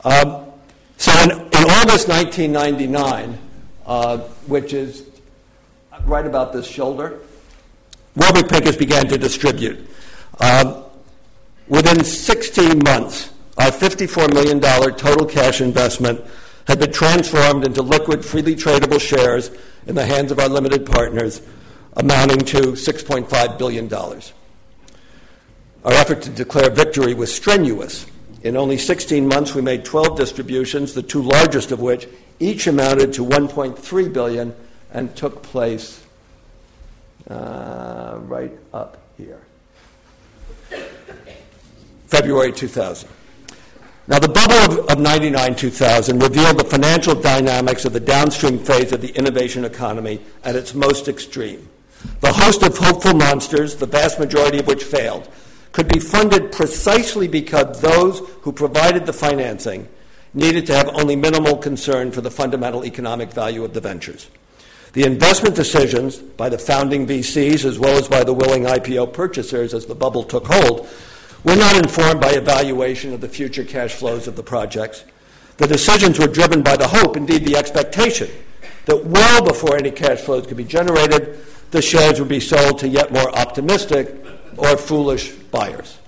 [0.05, 0.47] Um,
[0.99, 3.39] so in, in, August 1999,
[3.87, 5.05] uh, which is
[6.05, 7.21] right about this shoulder,
[8.15, 9.89] Warburg Pincus began to distribute.
[10.41, 10.85] Um,
[11.69, 16.23] within 16 months, our $54 million total cash investment
[16.67, 19.51] had been transformed into liquid, freely tradable shares
[19.87, 21.43] in the hands of our limited partners,
[21.95, 23.89] amounting to $6.5 billion.
[25.87, 28.07] Our effort to declare victory was strenuous.
[28.43, 32.09] In only 16 months, we made 12 distributions, the two largest of which
[32.41, 34.53] each amounted to 1.3 billion
[34.93, 36.05] and took place
[37.31, 39.41] uh, right up here.
[42.09, 43.09] February 2000.
[44.09, 48.91] Now, the bubble of, of 99 2000 revealed the financial dynamics of the downstream phase
[48.91, 51.69] of the innovation economy at its most extreme.
[52.21, 55.29] The host of hopeful monsters, the vast majority of which failed,
[55.77, 59.87] could be funded precisely because those who provided the financing
[60.33, 64.31] needed to have only minimal concern for the fundamental economic value of the ventures.
[64.95, 69.75] The investment decisions by the founding VCs, as well as by the willing IPO purchasers
[69.75, 70.89] as the bubble took hold,
[71.45, 75.05] were not informed by evaluation of the future cash flows of the projects.
[75.59, 78.31] The decisions were driven by the hope, indeed the expectation,
[78.87, 81.39] that well before any cash flows could be generated,
[81.71, 84.25] the shares would be sold to yet more optimistic
[84.57, 85.99] or foolish buyers.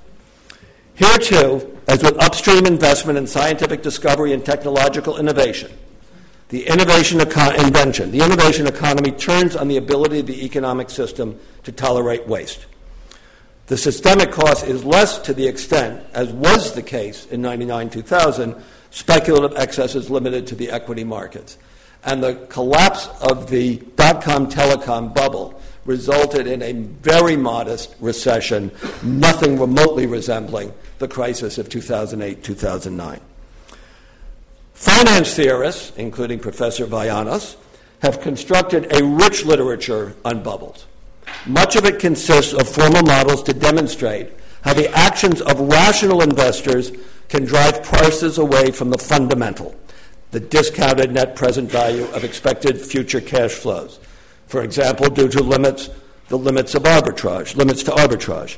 [0.94, 5.70] Here, too, as with upstream investment in scientific discovery and technological innovation,
[6.48, 11.38] the innovation eco- invention, the innovation economy turns on the ability of the economic system
[11.64, 12.66] to tolerate waste.
[13.68, 18.56] The systemic cost is less to the extent, as was the case in 99 2000,
[18.90, 21.58] speculative excess is limited to the equity markets.
[22.02, 28.70] And the collapse of the dot com telecom bubble resulted in a very modest recession,
[29.02, 33.20] nothing remotely resembling the crisis of 2008 2009.
[34.74, 37.56] Finance theorists, including Professor Vayanos,
[38.02, 40.86] have constructed a rich literature on bubbles.
[41.46, 44.30] Much of it consists of formal models to demonstrate
[44.60, 46.92] how the actions of rational investors
[47.30, 49.74] can drive prices away from the fundamental,
[50.32, 53.98] the discounted net present value of expected future cash flows.
[54.48, 55.90] For example, due to limits,
[56.28, 58.56] the limits of arbitrage, limits to arbitrage.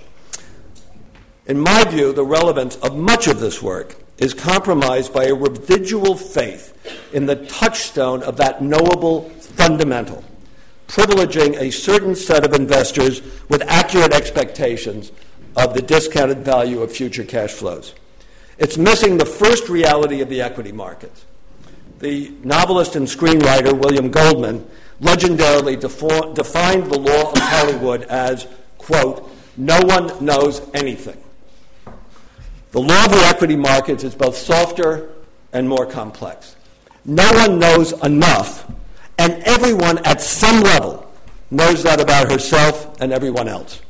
[1.47, 6.17] In my view, the relevance of much of this work is compromised by a residual
[6.17, 6.77] faith
[7.13, 10.23] in the touchstone of that knowable fundamental,
[10.87, 15.11] privileging a certain set of investors with accurate expectations
[15.57, 17.95] of the discounted value of future cash flows.
[18.59, 21.25] It's missing the first reality of the equity markets.
[21.99, 24.69] The novelist and screenwriter William Goldman
[25.01, 28.47] legendarily defo- defined the law of Hollywood as,
[28.79, 31.21] quote, no one knows anything.
[32.73, 35.11] The law of the equity markets is both softer
[35.53, 36.57] and more complex.
[37.05, 38.71] No one knows enough,
[39.19, 41.11] and everyone at some level
[41.51, 43.81] knows that about herself and everyone else.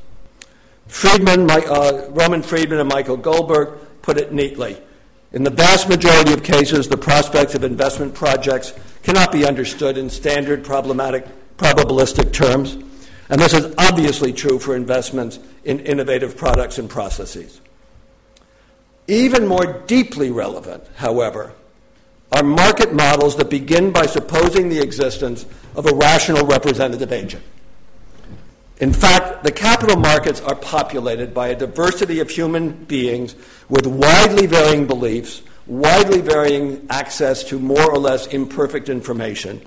[0.88, 4.80] Frydman, my, uh, Roman Frydman and Michael Goldberg put it neatly.
[5.32, 10.10] In the vast majority of cases, the prospects of investment projects cannot be understood in
[10.10, 11.26] standard problematic
[11.56, 12.76] probabilistic terms,
[13.28, 17.60] and this is obviously true for investments in innovative products and processes.
[19.06, 21.52] Even more deeply relevant, however,
[22.32, 25.44] are market models that begin by supposing the existence
[25.74, 27.42] of a rational representative agent.
[28.78, 33.34] In fact, the capital markets are populated by a diversity of human beings
[33.68, 39.60] with widely varying beliefs, widely varying access to more or less imperfect information,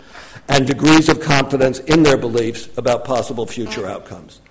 [0.50, 4.42] and degrees of confidence in their beliefs about possible future outcomes.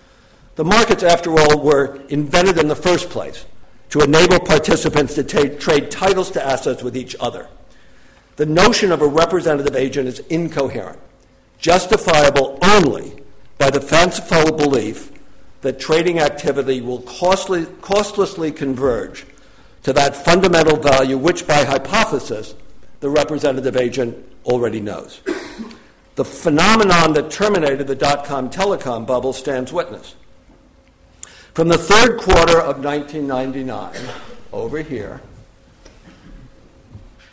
[0.55, 3.45] The markets, after all, were invented in the first place
[3.91, 7.49] to enable participants to t- trade titles to assets with each other.
[8.37, 10.99] The notion of a representative agent is incoherent,
[11.59, 13.23] justifiable only
[13.59, 15.13] by the fanciful belief
[15.61, 19.27] that trading activity will costly, costlessly converge
[19.83, 22.55] to that fundamental value which, by hypothesis,
[23.01, 25.21] the representative agent already knows.
[26.15, 30.15] The phenomenon that terminated the dot com telecom bubble stands witness.
[31.55, 33.95] From the third quarter of 1999,
[34.53, 35.21] over here,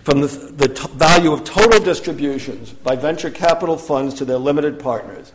[0.03, 4.79] from the, the t- value of total distributions by venture capital funds to their limited
[4.79, 5.31] partners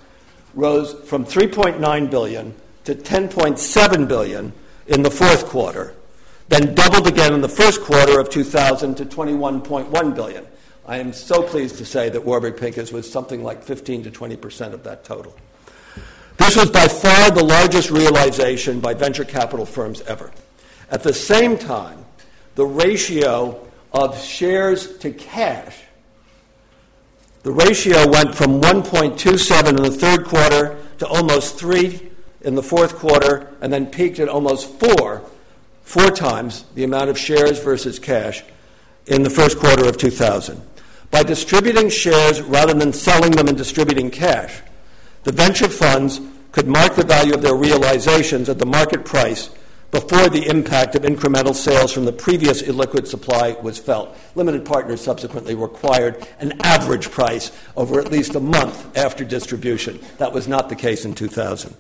[0.55, 2.55] rose from 3.9 billion
[2.85, 4.53] to 10.7 billion
[4.87, 5.95] in the fourth quarter,
[6.49, 10.47] then doubled again in the first quarter of 2000 to 21.1 billion.
[10.87, 14.37] I am so pleased to say that Warburg Pincus was something like 15 to 20
[14.37, 15.35] percent of that total.
[16.37, 20.33] This was by far the largest realization by venture capital firms ever.
[20.91, 22.05] At the same time,
[22.55, 25.85] the ratio of shares to cash
[27.45, 32.97] the ratio went from 1.27 in the third quarter to almost 3 in the fourth
[32.97, 35.23] quarter, and then peaked at almost 4,
[35.85, 38.43] four times the amount of shares versus cash
[39.07, 40.61] in the first quarter of 2000.
[41.11, 44.61] By distributing shares rather than selling them and distributing cash,
[45.23, 46.21] the venture funds
[46.51, 49.51] could mark the value of their realizations at the market price
[49.91, 54.17] before the impact of incremental sales from the previous illiquid supply was felt.
[54.35, 60.01] Limited partners subsequently required an average price over at least a month after distribution.
[60.19, 61.77] That was not the case in 2000.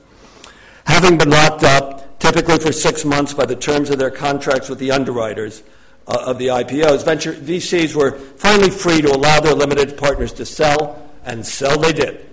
[0.87, 4.79] Having been locked up, typically for six months by the terms of their contracts with
[4.79, 5.62] the underwriters
[6.07, 10.47] uh, of the IPOs, venture VCs were finally free to allow their limited partners to
[10.47, 12.27] sell, and sell they did.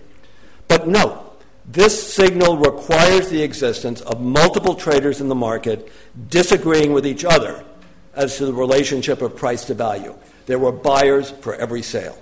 [0.70, 1.34] But no,
[1.66, 5.92] this signal requires the existence of multiple traders in the market
[6.30, 7.66] disagreeing with each other
[8.14, 10.16] as to the relationship of price to value.
[10.46, 12.21] There were buyers for every sale.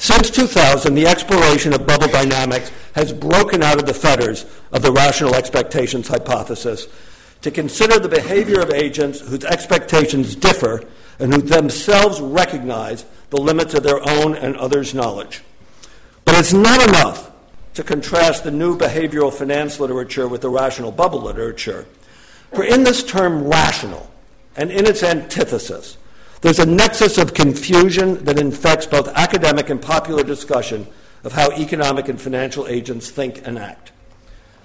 [0.00, 4.92] Since 2000, the exploration of bubble dynamics has broken out of the fetters of the
[4.92, 6.86] rational expectations hypothesis
[7.42, 10.84] to consider the behavior of agents whose expectations differ
[11.18, 15.42] and who themselves recognize the limits of their own and others' knowledge.
[16.24, 17.32] But it's not enough
[17.74, 21.86] to contrast the new behavioral finance literature with the rational bubble literature.
[22.54, 24.08] For in this term rational,
[24.56, 25.97] and in its antithesis,
[26.40, 30.86] there's a nexus of confusion that infects both academic and popular discussion
[31.24, 33.92] of how economic and financial agents think and act.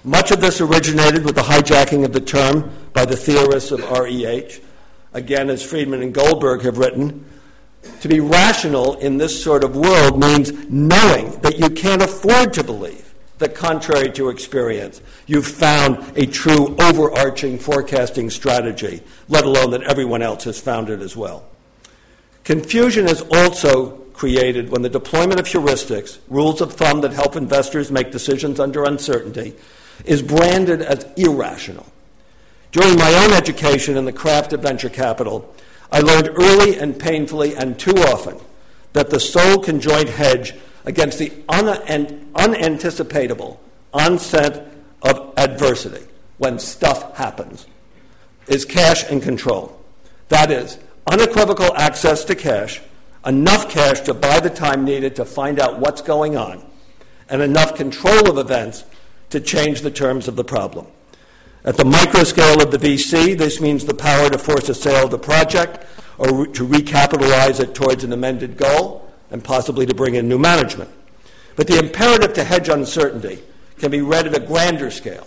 [0.04, 4.60] Much of this originated with the hijacking of the term by the theorists of REH.
[5.12, 7.24] Again, as Frydman and Goldberg have written,
[8.00, 12.64] to be rational in this sort of world means knowing that you can't afford to
[12.64, 19.82] believe that contrary to experience, you've found a true overarching forecasting strategy, let alone that
[19.82, 21.44] everyone else has found it as well.
[22.44, 27.90] Confusion is also created when the deployment of heuristics, rules of thumb that help investors
[27.90, 29.54] make decisions under uncertainty,
[30.04, 31.86] is branded as irrational.
[32.70, 35.54] During my own education in the craft of venture capital,
[35.90, 38.38] I learned early and painfully and too often
[38.92, 43.58] that the sole conjoint hedge against the un- unanticipatable
[43.92, 44.72] onset
[45.02, 46.04] of adversity
[46.38, 47.66] when stuff happens
[48.48, 49.80] is cash and control.
[50.28, 52.80] That is, unequivocal access to cash,
[53.26, 56.64] enough cash to buy the time needed to find out what's going on,
[57.28, 58.84] and enough control of events
[59.30, 60.86] to change the terms of the problem.
[61.64, 65.06] At the micro scale of the VC, this means the power to force a sale
[65.06, 65.86] of the project
[66.18, 70.90] or to recapitalize it towards an amended goal and possibly to bring in new management.
[71.56, 73.42] But the imperative to hedge uncertainty
[73.78, 75.26] can be read at a grander scale,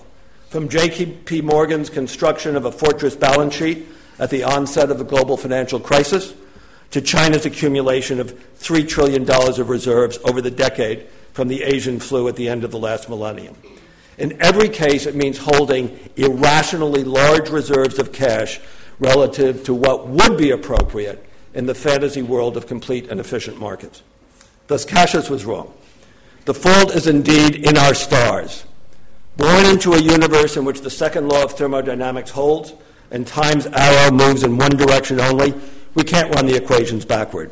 [0.50, 1.42] from J.P.
[1.42, 3.88] Morgan's construction of a fortress balance sheet
[4.20, 6.34] at the onset of the global financial crisis
[6.92, 12.28] to China's accumulation of $3 trillion of reserves over the decade from the Asian flu
[12.28, 13.56] at the end of the last millennium.
[14.18, 18.60] In every case, it means holding irrationally large reserves of cash
[19.00, 24.02] relative to what would be appropriate in the fantasy world of complete and efficient markets.
[24.68, 25.74] Thus, Cassius was wrong.
[26.46, 28.64] The fault is indeed in our stars.
[29.36, 32.74] Born into a universe in which the second law of thermodynamics holds
[33.12, 35.54] and time's arrow moves in one direction only,
[35.96, 37.52] we can't run the equations backward.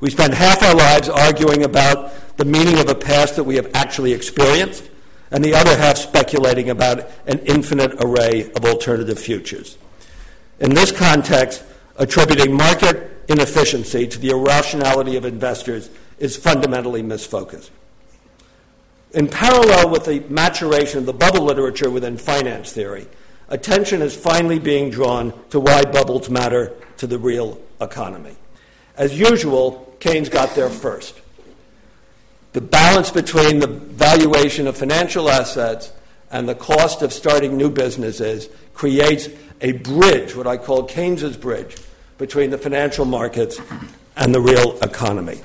[0.00, 3.70] We spend half our lives arguing about the meaning of a past that we have
[3.74, 4.88] actually experienced,
[5.30, 9.76] and the other half speculating about an infinite array of alternative futures.
[10.60, 11.64] In this context,
[11.96, 17.70] attributing market inefficiency to the irrationality of investors is fundamentally misfocused.
[19.12, 23.06] In parallel with the maturation of the bubble literature within finance theory,
[23.48, 28.36] attention is finally being drawn to why bubbles matter to the real economy.
[28.96, 31.20] As usual, Keynes got there first.
[32.52, 35.92] The balance between the valuation of financial assets
[36.30, 39.28] and the cost of starting new businesses creates
[39.60, 41.76] a bridge, what I call Keynes's bridge,
[42.16, 43.60] between the financial markets
[44.16, 45.40] and the real economy.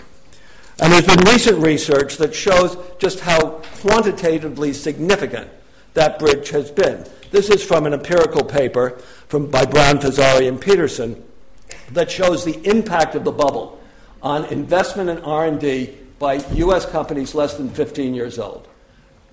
[0.79, 5.49] And there's been recent research that shows just how quantitatively significant
[5.93, 7.05] that bridge has been.
[7.33, 8.91] This is from an empirical paper
[9.27, 11.23] from, by Brown, Fazzari, and Petersen
[11.91, 13.81] that shows the impact of the bubble
[14.21, 16.85] on investment in R&D by U.S.
[16.85, 18.67] companies less than 15 years old.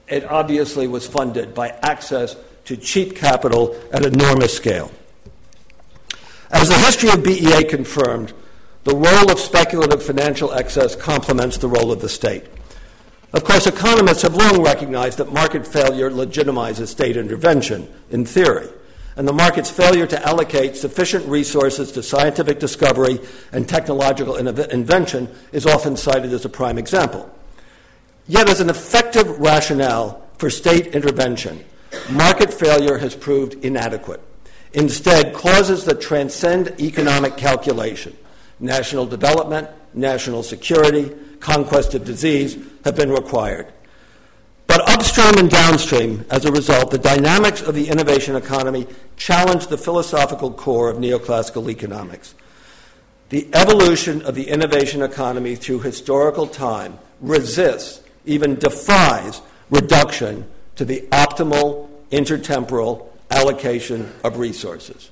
[0.09, 4.91] It obviously was funded by access to cheap capital at enormous scale.
[6.51, 8.33] As the history of BEA confirmed,
[8.85, 12.47] the role of speculative financial excess complements the role of the state.
[13.33, 18.69] Of course, economists have long recognized that market failure legitimizes state intervention, in theory,
[19.17, 23.21] and the market's failure to allocate sufficient resources to scientific discovery
[23.53, 27.31] and technological invention is often cited as a prime example.
[28.27, 31.65] Yet, as an effective rationale for state intervention,
[32.11, 34.21] market failure has proved inadequate.
[34.73, 38.17] Instead, causes that transcend economic calculation
[38.61, 41.11] national development, national security,
[41.41, 43.67] conquest of disease have been required.
[44.67, 48.87] But upstream and downstream, as a result, the dynamics of the innovation economy
[49.17, 52.35] challenge the philosophical core of neoclassical economics.
[53.31, 61.01] The evolution of the innovation economy through historical time resists, even defies, reduction to the
[61.11, 65.11] optimal intertemporal allocation of resources.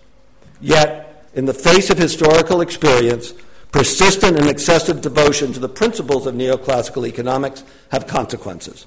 [0.61, 3.35] Yet, in the face of historical experience,
[3.73, 8.87] persistent and excessive devotion to the principles of neoclassical economics have consequences.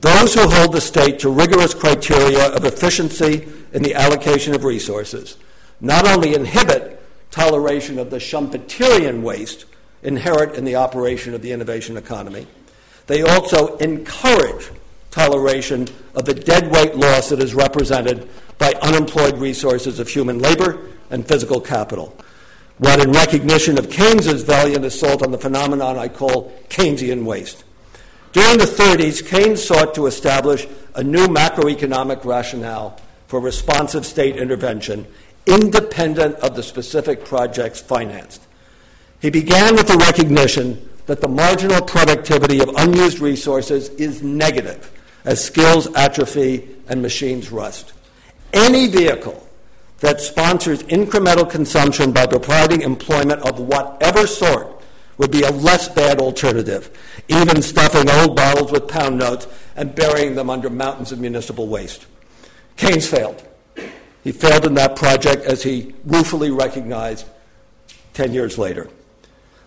[0.00, 5.36] Those who hold the state to rigorous criteria of efficiency in the allocation of resources
[5.80, 9.64] not only inhibit toleration of the Schumpeterian waste
[10.02, 12.46] inherent in the operation of the innovation economy,
[13.06, 14.70] they also encourage
[15.10, 18.28] toleration of the deadweight loss that is represented
[18.58, 22.16] by unemployed resources of human labor and physical capital.
[22.78, 27.64] What, in recognition of Keynes's valiant assault on the phenomenon I call Keynesian waste.
[28.32, 35.06] During the 30s, Keynes sought to establish a new macroeconomic rationale for responsive state intervention,
[35.46, 38.42] independent of the specific projects financed.
[39.20, 44.92] He began with the recognition that the marginal productivity of unused resources is negative
[45.24, 47.92] as skills atrophy and machines rust.
[48.52, 49.47] Any vehicle
[50.00, 54.78] that sponsors incremental consumption by providing employment of whatever sort
[55.18, 56.90] would be a less bad alternative,
[57.28, 62.06] even stuffing old bottles with pound notes and burying them under mountains of municipal waste.
[62.76, 63.42] Keynes failed.
[64.22, 67.26] He failed in that project as he ruefully recognized
[68.14, 68.88] 10 years later.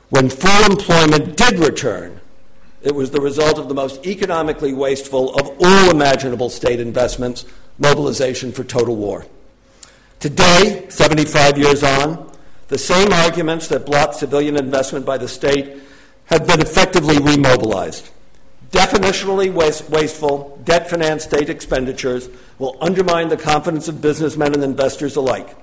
[0.10, 2.20] When full employment did return,
[2.82, 7.46] it was the result of the most economically wasteful of all imaginable state investments
[7.78, 9.26] mobilization for total war.
[10.22, 12.32] Today, 75 years on,
[12.68, 15.82] the same arguments that blocked civilian investment by the state
[16.26, 18.12] have been effectively remobilized.
[18.70, 25.16] Definitionally waste, wasteful, debt financed state expenditures will undermine the confidence of businessmen and investors
[25.16, 25.58] alike.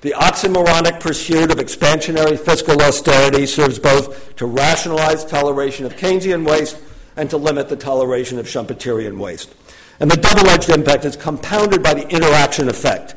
[0.00, 6.76] The oxymoronic pursuit of expansionary fiscal austerity serves both to rationalize toleration of Keynesian waste
[7.14, 9.54] and to limit the toleration of Schumpeterian waste.
[10.00, 13.14] And the double edged impact is compounded by the interaction effect.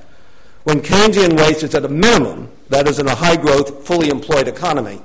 [0.63, 4.47] When Keynesian waste is at a minimum, that is, in a high growth, fully employed
[4.47, 5.01] economy,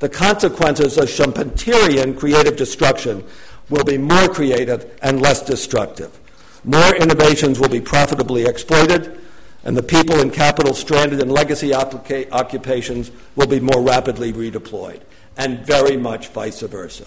[0.00, 3.24] the consequences of Schumpeterian creative destruction
[3.70, 6.18] will be more creative and less destructive.
[6.64, 9.18] More innovations will be profitably exploited,
[9.64, 15.00] and the people and capital stranded in legacy occupations will be more rapidly redeployed,
[15.36, 17.06] and very much vice versa.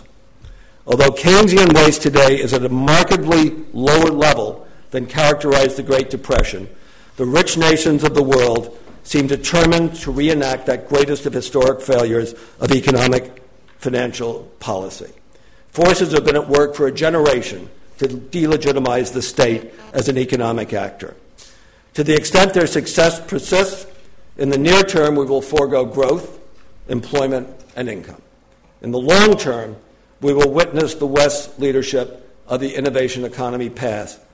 [0.87, 6.67] Although Keynesian waste today is at a markedly lower level than characterized the Great Depression,
[7.19, 12.33] the rich nations of the world seem determined to reenact that greatest of historic failures
[12.61, 13.43] of economic
[13.77, 15.11] financial policy.
[15.67, 20.71] Forces have been at work for a generation to delegitimize the state as an economic
[20.71, 21.13] actor.
[21.95, 23.85] To the extent their success persists,
[24.37, 26.39] in the near term, we will forego growth,
[26.87, 28.21] employment, and income.
[28.81, 29.75] In the long term,
[30.21, 34.25] we will witness the West's leadership of the innovation economy path,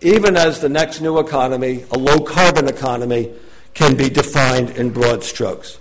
[0.00, 3.32] even as the next new economy, a low carbon economy,
[3.74, 5.78] can be defined in broad strokes.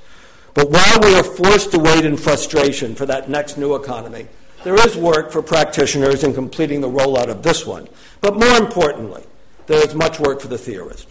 [0.53, 4.27] But while we are forced to wait in frustration for that next new economy,
[4.63, 7.87] there is work for practitioners in completing the rollout of this one.
[8.21, 9.23] But more importantly,
[9.67, 11.09] there is much work for the theorist.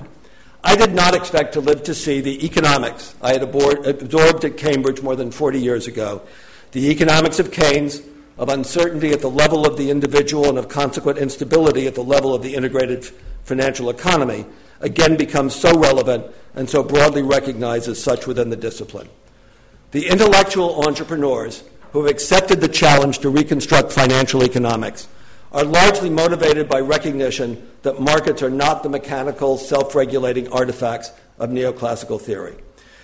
[0.63, 5.03] I did not expect to live to see the economics I had absorbed at Cambridge
[5.03, 6.23] more than 40 years ago,
[6.73, 8.01] the economics of Keynes,
[8.37, 12.35] of uncertainty at the level of the individual and of consequent instability at the level
[12.35, 13.05] of the integrated
[13.45, 14.45] financial economy,
[14.81, 19.09] again becomes so relevant and so broadly recognized as such within the discipline.
[19.93, 21.63] The intellectual entrepreneurs
[21.93, 25.07] who have accepted the challenge to reconstruct financial economics
[25.53, 31.51] are largely motivated by recognition that markets are not the mechanical, self regulating artifacts of
[31.51, 32.57] neoclassical theory.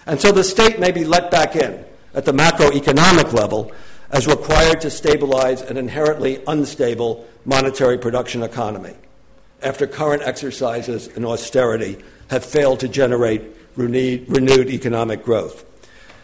[0.06, 3.70] And so the state may be let back in at the macroeconomic level
[4.10, 8.94] as required to stabilize an inherently unstable monetary production economy
[9.62, 11.98] after current exercises in austerity
[12.28, 13.42] have failed to generate
[13.76, 15.64] renewed economic growth.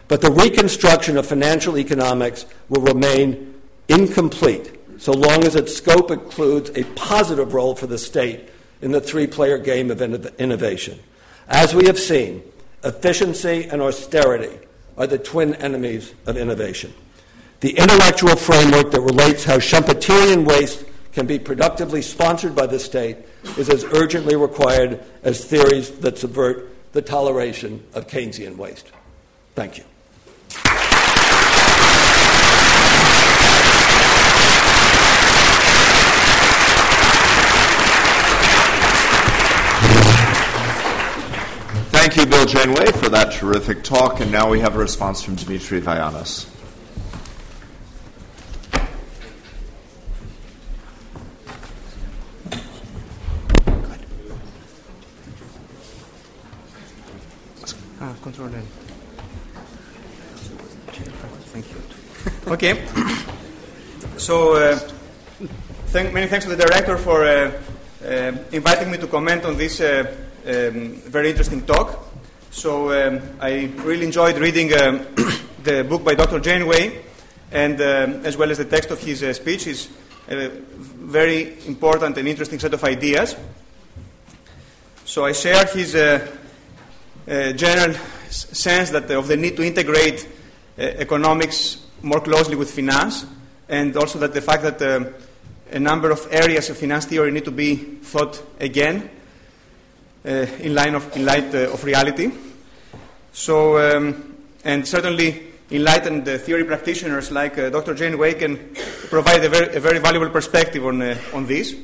[0.09, 3.55] But the reconstruction of financial economics will remain
[3.89, 8.49] incomplete so long as its scope includes a positive role for the state
[8.81, 10.99] in the three player game of innovation.
[11.49, 12.43] As we have seen,
[12.83, 14.59] efficiency and austerity
[14.97, 16.93] are the twin enemies of innovation.
[17.61, 23.17] The intellectual framework that relates how Schumpeterian waste can be productively sponsored by the state
[23.57, 28.91] is as urgently required as theories that subvert the toleration of Keynesian waste.
[29.55, 29.85] Thank you.
[41.91, 44.21] Thank you, Bill Janeway, for that terrific talk.
[44.21, 46.47] And now we have a response from Dimitri Vayanos.
[58.37, 58.53] You.
[62.49, 62.87] okay.
[64.19, 64.77] so, uh,
[65.87, 67.51] thank, many thanks to the director for uh,
[68.05, 70.15] uh, inviting me to comment on this uh,
[70.45, 72.13] um, very interesting talk.
[72.51, 75.07] So um, I really enjoyed reading um,
[75.63, 76.39] the book by Dr.
[76.39, 77.05] Janeway,
[77.53, 79.67] and um, as well as the text of his uh, speech.
[79.67, 79.89] is
[80.29, 83.35] a very important and interesting set of ideas.
[85.07, 86.29] So I share his uh,
[87.27, 87.97] general
[88.31, 90.29] sense that of the need to integrate
[90.79, 93.25] uh, economics more closely with finance,
[93.69, 95.05] and also that the fact that uh,
[95.73, 99.11] a number of areas of finance theory need to be thought again
[100.25, 102.31] uh, in, line of, in light uh, of reality.
[103.33, 107.95] So, um, and certainly enlightened uh, theory practitioners like Dr.
[107.95, 108.75] Janeway can
[109.09, 111.03] provide a very, a very valuable perspective on,
[111.33, 111.75] on this.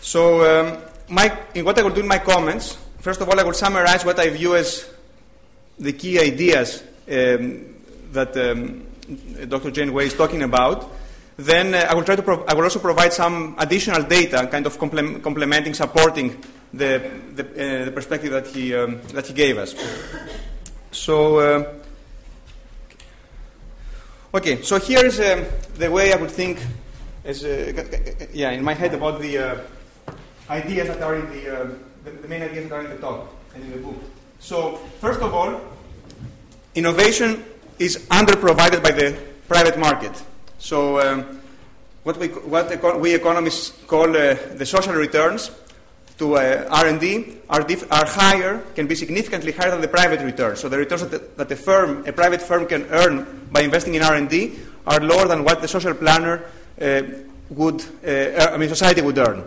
[0.00, 0.78] So, um,
[1.08, 2.78] my, in what I will do in my comments,
[3.08, 4.86] first of all, I will summarize what I view as
[5.78, 7.74] the key ideas um,
[8.12, 8.84] that um,
[9.48, 9.70] Dr.
[9.70, 10.92] Janeway is talking about.
[11.38, 12.22] Then uh, I will try to.
[12.22, 16.36] Pro- I will also provide some additional data, kind of complementing, supporting
[16.74, 19.74] the the, uh, the perspective that he um, that he gave us.
[20.90, 21.74] So, uh,
[24.34, 25.46] Okay, so here is um,
[25.78, 26.60] the way I would think,
[27.24, 27.72] as, uh,
[28.34, 29.56] yeah, in my head about the uh,
[30.50, 31.68] ideas that are in the, uh,
[32.04, 33.96] the, the main ideas that are in the talk and in the book.
[34.40, 35.60] So, first of all,
[36.74, 37.44] innovation
[37.78, 39.16] is underprovided by the
[39.48, 40.12] private market.
[40.58, 41.40] So, um,
[42.04, 45.50] what, we, what eco- we economists call uh, the social returns
[46.18, 50.60] to uh, R&D are, are higher, can be significantly higher than the private returns.
[50.60, 53.94] So the returns that, the, that a firm, a private firm, can earn by investing
[53.94, 56.44] in R&D are lower than what the social planner
[56.80, 57.02] uh,
[57.50, 59.44] would, uh, I mean, society would earn,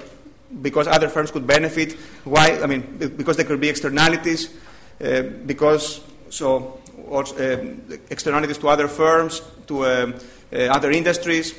[0.62, 1.94] because other firms could benefit.
[2.24, 2.60] Why?
[2.62, 4.50] I mean, because there could be externalities,
[5.04, 6.80] uh, because so
[7.10, 10.16] also, uh, externalities to other firms, to um,
[10.54, 11.54] uh, other industries.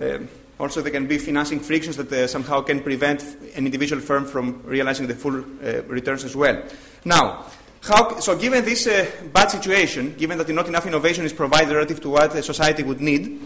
[0.00, 3.22] Um, also, there can be financing frictions that uh, somehow can prevent
[3.56, 6.62] an individual firm from realizing the full uh, returns as well.
[7.04, 7.46] Now,
[7.82, 12.00] how, so given this uh, bad situation, given that not enough innovation is provided relative
[12.02, 13.40] to what society would need,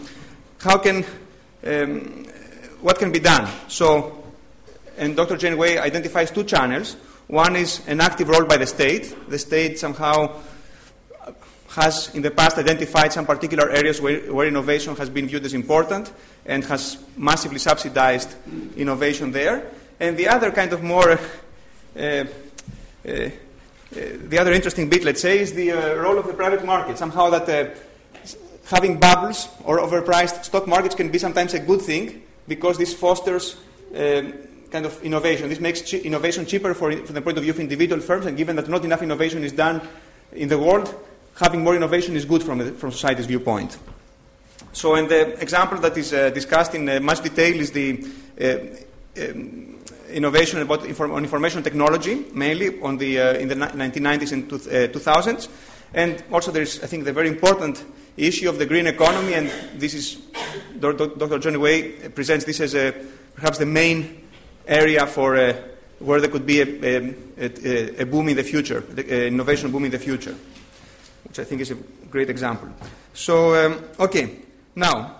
[0.59, 1.03] how can,
[1.65, 2.25] um,
[2.81, 3.49] what can be done?
[3.67, 4.16] So,
[4.97, 5.37] and Dr.
[5.37, 6.95] Janeway identifies two channels.
[7.27, 9.29] One is an active role by the state.
[9.29, 10.39] The state somehow
[11.69, 15.53] has in the past identified some particular areas where, where, innovation has been viewed as
[15.53, 16.11] important
[16.45, 18.33] and has massively subsidized
[18.75, 19.69] innovation there.
[19.99, 21.17] And the other kind of more, uh,
[21.97, 23.29] uh, uh,
[23.91, 26.97] the other interesting bit, let's say, is the uh, role of the private market.
[26.97, 27.75] Somehow that uh,
[28.65, 33.57] having bubbles or overpriced stock markets can be sometimes a good thing because this fosters
[33.95, 34.33] um,
[34.71, 35.49] kind of innovation.
[35.49, 38.55] This makes innovation cheaper for, from the point of view of individual firms, and given
[38.55, 39.81] that not enough innovation is done
[40.31, 40.93] in the world,
[41.39, 43.77] having more innovation is good from, from society's viewpoint.
[44.73, 48.05] So, and the example that is uh, discussed in uh, much detail is the
[48.39, 53.89] uh, um, innovation about inform- on information technology, mainly on the, uh, in the ni-
[53.89, 55.47] 1990s and two- 2000s.
[55.93, 57.83] And also, there is, I think, the very important
[58.17, 60.17] issue of the green economy, and this is
[60.79, 61.39] Dr.
[61.39, 62.93] Janeway presents this as a,
[63.35, 64.26] perhaps the main
[64.67, 65.53] area for uh,
[65.99, 66.65] where there could be a,
[67.37, 70.35] a, a, boom in the future, the innovation boom in the future
[71.27, 71.75] which I think is a
[72.09, 72.69] great example.
[73.13, 74.37] So, um, okay,
[74.75, 75.15] now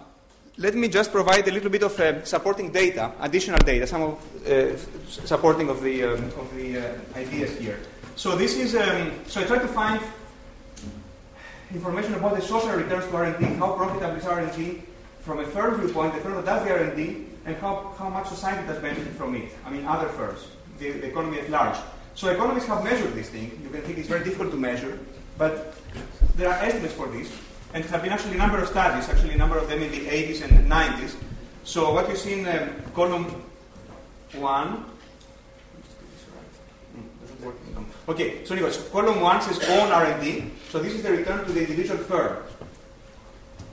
[0.57, 4.47] let me just provide a little bit of uh, supporting data, additional data, some of
[4.47, 4.77] uh,
[5.07, 7.79] supporting of the um, of the uh, ideas here.
[8.15, 10.01] So this is um, so I try to find
[11.73, 14.81] information about the social returns to R&D, how profitable is R&D
[15.21, 18.67] from a firm viewpoint, the firm that does the R&D, and how, how much society
[18.67, 19.49] does benefit from it.
[19.65, 20.47] I mean, other firms,
[20.79, 21.77] the, the economy at large.
[22.13, 23.57] So economists have measured this thing.
[23.63, 24.99] You can think it's very difficult to measure,
[25.37, 25.75] but
[26.35, 27.31] there are estimates for this,
[27.73, 29.91] and there have been actually a number of studies, actually a number of them in
[29.91, 31.15] the 80s and 90s.
[31.63, 33.25] So what you see in um, column
[34.33, 34.83] one.
[38.09, 40.51] Okay, so anyways, column one says own R&D.
[40.69, 42.43] So this is the return to the individual firm,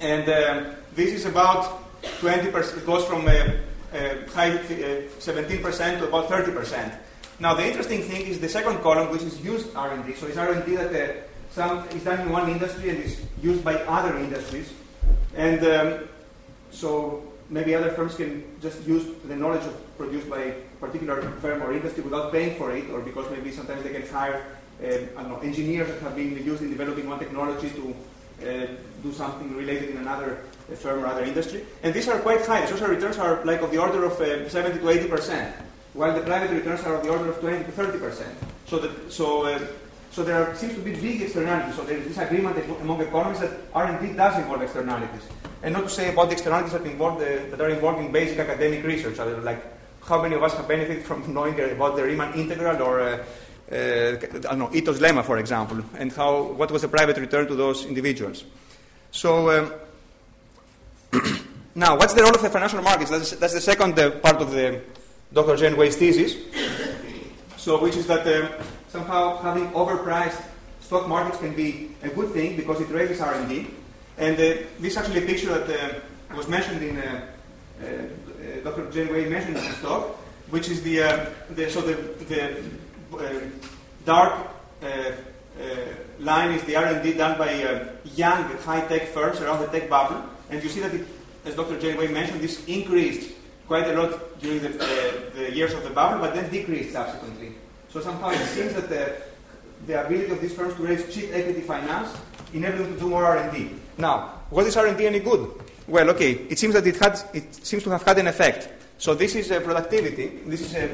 [0.01, 1.84] and um, this is about
[2.20, 2.78] 20%.
[2.78, 6.98] It goes from uh, uh, high uh, 17% to about 30%.
[7.40, 10.14] Now the interesting thing is the second column, which is used R&D.
[10.14, 14.16] So it's R&D that some is done in one industry and is used by other
[14.18, 14.72] industries.
[15.34, 16.09] And um,
[16.70, 21.62] so maybe other firms can just use the knowledge of, produced by a particular firm
[21.62, 24.44] or industry without paying for it, or because maybe sometimes they can hire
[24.82, 27.94] uh, know, engineers that have been used in developing one technology to
[28.42, 28.66] uh,
[29.02, 31.65] do something related in another uh, firm or other industry.
[31.83, 32.62] And these are quite high.
[32.62, 35.55] The social returns are like of the order of uh, 70 to 80 percent,
[35.93, 38.35] while the private returns are of the order of 20 to 30 percent.
[38.67, 39.59] So, that, so uh,
[40.15, 41.75] so there are, seems to be big externalities.
[41.75, 45.23] So there is this agreement among economists that R&D does involve externalities.
[45.65, 48.39] And not to say about the externalities that, involve the, that are involved in basic
[48.39, 49.61] academic research, like
[50.05, 53.25] how many of us have benefited from knowing about the Riemann integral or uh,
[53.73, 57.49] uh, I don't know, Ito's lemma, for example, and how, what was the private return
[57.49, 58.45] to those individuals.
[59.11, 59.73] So um,
[61.77, 63.11] now, what's the role of the financial markets?
[63.11, 64.81] That's, that's the second uh, part of the
[65.33, 65.57] Dr.
[65.57, 66.37] Janeway's thesis.
[67.57, 70.41] So, which is that uh, somehow having overpriced
[70.81, 73.66] stock markets can be a good thing because it raises R&D.
[74.18, 74.39] And uh,
[74.79, 77.27] this is actually a picture that uh, was mentioned in uh,
[77.83, 77.87] uh
[78.62, 78.89] Dr.
[78.93, 80.14] Janeway mentioned in his talk,
[80.51, 80.99] which is the,
[81.51, 81.95] the so the,
[82.25, 82.62] the
[84.05, 84.33] dark
[86.20, 90.68] line is the R&D done by young high-tech firms around the tech bubble, and you
[90.68, 91.07] see that, it,
[91.45, 91.78] as Dr.
[91.78, 93.32] Janeway mentioned, this increased
[93.66, 94.68] quite a lot during the,
[95.34, 97.55] the years of the bubble, but then decreased subsequently.
[97.88, 99.16] So somehow it seems that the,
[99.86, 102.16] the ability of these firms to raise cheap equity finance
[102.53, 103.70] enabled them to do more R&D.
[103.99, 105.51] Now, was this R&D any good?
[105.86, 108.68] Well, okay, it seems that it, had, it seems to have had an effect.
[108.99, 110.28] So this is uh, productivity.
[110.47, 110.88] This is uh,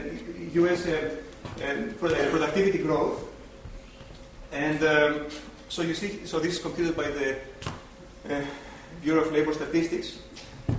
[0.54, 0.86] U.S.
[0.86, 1.16] Uh,
[1.98, 3.24] productivity growth.
[4.52, 5.26] And um,
[5.68, 7.36] so you see, so this is computed by the
[9.02, 10.18] Bureau of Labor Statistics.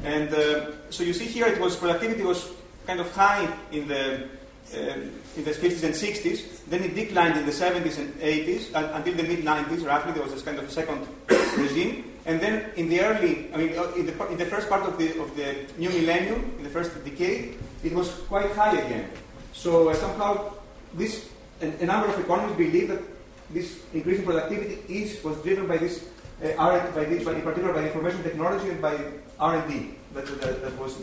[0.03, 2.51] And uh, so you see here, it was productivity was
[2.87, 4.27] kind of high in the
[4.73, 6.65] uh, in the 50s and 60s.
[6.69, 9.85] Then it declined in the 70s and 80s until the mid 90s.
[9.85, 11.07] Roughly, there was this kind of second
[11.57, 12.11] regime.
[12.25, 14.97] And then in the early, I mean, uh, in the, in the first part of
[14.97, 19.09] the of the new millennium, in the first decade, it was quite high again.
[19.53, 20.53] So uh, somehow,
[20.93, 21.29] this
[21.61, 23.01] a, a number of economists believe that
[23.49, 26.05] this increase in productivity is was driven by this
[26.43, 26.55] uh,
[26.95, 28.97] by this, by, in particular by information technology and by
[29.41, 29.89] R&D.
[30.13, 30.97] That, that, that was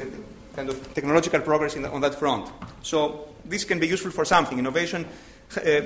[0.54, 2.50] kind of technological progress the, on that front.
[2.82, 4.58] So this can be useful for something.
[4.58, 5.06] Innovation
[5.56, 5.80] uh,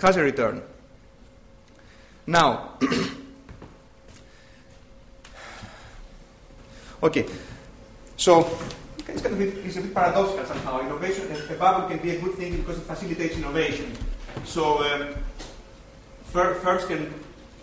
[0.00, 0.62] has a return.
[2.26, 2.78] Now,
[7.02, 7.26] okay,
[8.16, 8.48] so
[9.08, 10.80] it's, kind of, it's a bit paradoxical somehow.
[10.80, 13.92] Innovation, a bubble can be a good thing because it facilitates innovation.
[14.44, 15.14] So um,
[16.32, 17.12] firms can,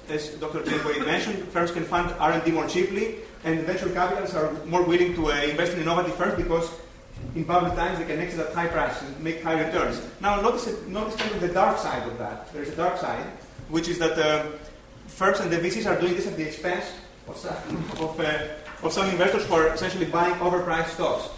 [0.10, 0.64] as Dr.
[0.64, 5.32] Janeway mentioned, firms can fund R&D more cheaply, and venture capitalists are more willing to
[5.32, 6.70] uh, invest in innovative firms because
[7.36, 10.02] in public times they can exit at high prices and make high returns.
[10.22, 12.52] Now, notice, notice kind of the dark side of that.
[12.54, 13.26] There's a dark side,
[13.70, 14.46] which is that uh,
[15.08, 16.86] firms and the VCs are doing this at the expense
[17.28, 17.38] of,
[18.02, 18.48] of, uh,
[18.84, 21.30] of some investors who are essentially buying overpriced stocks.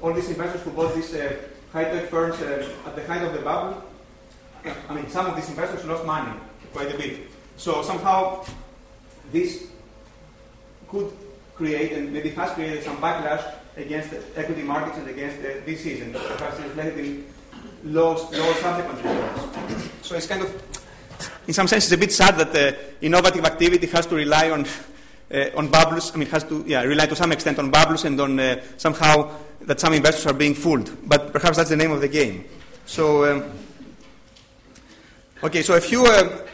[0.00, 1.36] All these investors who bought these uh,
[1.72, 3.82] high-tech firms uh, at the height of the bubble,
[4.88, 6.32] I mean, some of these investors lost money
[6.72, 7.30] quite a bit.
[7.56, 8.44] So somehow
[9.32, 9.68] this
[10.88, 11.10] could
[11.58, 13.44] create and maybe has created some backlash
[13.76, 17.24] against equity markets and against the VCs and perhaps reflected in
[17.84, 18.98] low subsequent.
[20.02, 20.50] So it's kind of,
[21.46, 24.64] in some sense, it's a bit sad that the innovative activity has to rely on
[25.30, 26.14] uh, on bubbles.
[26.14, 29.30] I mean, has to yeah, rely to some extent on bubbles and on uh, somehow
[29.62, 30.90] that some investors are being fooled.
[31.06, 32.44] But perhaps that's the name of the game.
[32.86, 33.44] So, um,
[35.42, 36.46] okay, so a few uh,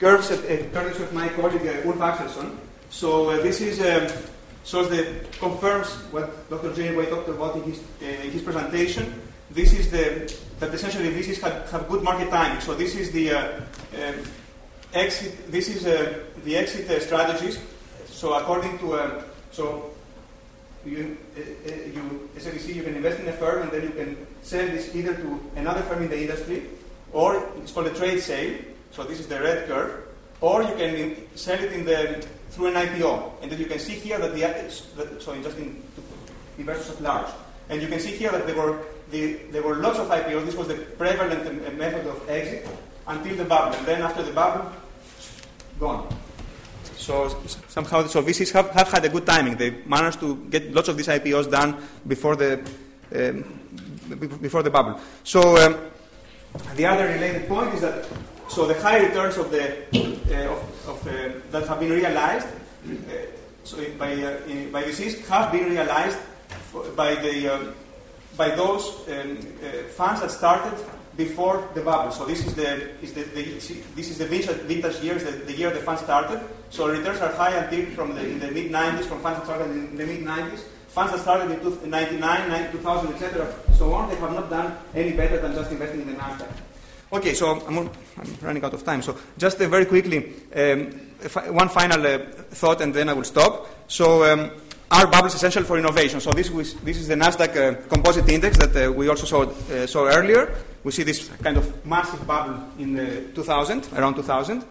[0.00, 2.56] curves, uh, curves of my colleague uh, Ulf Axelson.
[2.90, 4.08] So uh, this is um,
[4.68, 6.74] shows the confirms what Dr.
[6.74, 9.22] Janeway talked about in his, uh, his presentation.
[9.50, 10.28] This is the
[10.60, 12.60] that essentially this is have, have good market timing.
[12.60, 13.38] So this is the uh,
[13.96, 14.12] uh,
[14.92, 15.50] exit.
[15.50, 17.58] This is uh, the exit uh, strategies.
[18.06, 19.12] So according to um,
[19.52, 19.90] so
[20.84, 24.66] you uh, you essentially you can invest in a firm and then you can sell
[24.66, 26.64] this either to another firm in the industry
[27.12, 28.58] or it's called a trade sale.
[28.90, 30.04] So this is the red curve,
[30.40, 33.42] or you can sell it in the through an IPO.
[33.42, 35.82] And then you can see here that the, so just in
[36.58, 37.30] investors at large.
[37.68, 38.80] And you can see here that there were,
[39.10, 40.46] the, there were lots of IPOs.
[40.46, 41.44] This was the prevalent
[41.78, 42.66] method of exit
[43.06, 43.76] until the bubble.
[43.76, 44.70] And then after the bubble,
[45.78, 46.08] gone.
[46.96, 47.28] So
[47.68, 49.56] somehow, so VCs have, have had a good timing.
[49.56, 51.76] They managed to get lots of these IPOs done
[52.06, 52.60] before the,
[53.14, 53.44] um,
[54.40, 55.00] before the bubble.
[55.24, 55.76] So um,
[56.74, 58.06] the other related point is that
[58.48, 63.12] so the high returns of the uh, of, of, uh, that have been realized uh,
[63.64, 64.14] so by
[64.72, 66.18] by VCs have been realized
[66.96, 67.74] by the um,
[68.36, 69.36] by those um,
[69.96, 70.78] funds that started
[71.18, 72.12] before the bubble.
[72.12, 73.42] So this is the, is the, the
[73.96, 76.40] this is the vintage, vintage years, the, the, year the fund started.
[76.70, 79.70] So returns are high until from the, in the mid 90s, from funds that started
[79.72, 80.62] in the mid 90s.
[80.88, 85.38] Funds that started in 99, 2000, etc., so on, they have not done any better
[85.38, 86.48] than just investing in the Nasdaq.
[87.10, 87.90] Okay, so I'm, I'm,
[88.42, 89.00] running out of time.
[89.00, 90.90] So just uh, very quickly, um,
[91.54, 92.18] one final uh,
[92.50, 93.66] thought, and then I will stop.
[93.88, 94.50] So um,
[94.90, 96.20] are bubbles essential for innovation?
[96.20, 99.42] So this, was, this is the Nasdaq uh, Composite Index that uh, we also saw,
[99.42, 100.54] uh, saw earlier.
[100.84, 104.64] We see this kind of massive bubble in 2000, around 2000.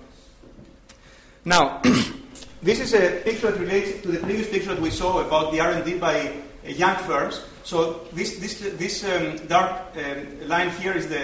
[1.45, 1.81] Now,
[2.61, 5.59] this is a picture that relates to the previous picture that we saw about the
[5.59, 7.41] R&D by uh, young firms.
[7.67, 11.19] So this, this, this um, dark um, line here is the,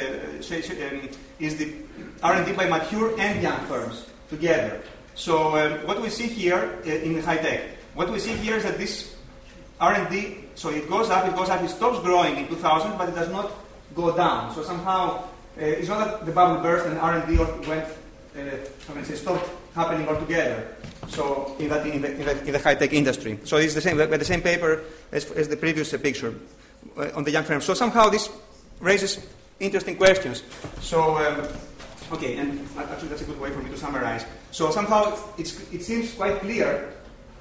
[0.91, 1.08] um,
[1.39, 1.74] is the
[2.22, 4.82] R&D by mature and young firms together.
[5.16, 7.62] So um, what we see here uh, in high tech,
[7.94, 9.16] what we see here is that this
[9.80, 13.16] R&D, so it goes up, it goes up, it stops growing in 2000, but it
[13.16, 13.50] does not
[13.96, 14.54] go down.
[14.54, 17.88] So somehow, uh, it's not that the bubble burst and R&D went,
[18.36, 20.76] uh, I say, stopped happening altogether.
[21.08, 23.40] So in, that, in, the, in, the, in the high-tech industry.
[23.44, 26.34] So it's the same, the same paper as, as the previous picture
[26.98, 27.66] uh, on the young firms.
[27.66, 28.30] So somehow this
[28.80, 29.20] raises
[29.60, 30.44] interesting questions.
[30.82, 31.48] So, um,
[32.12, 34.26] okay, and actually that's a good way for me to summarize.
[34.52, 35.48] So somehow it
[35.84, 36.94] seems quite clear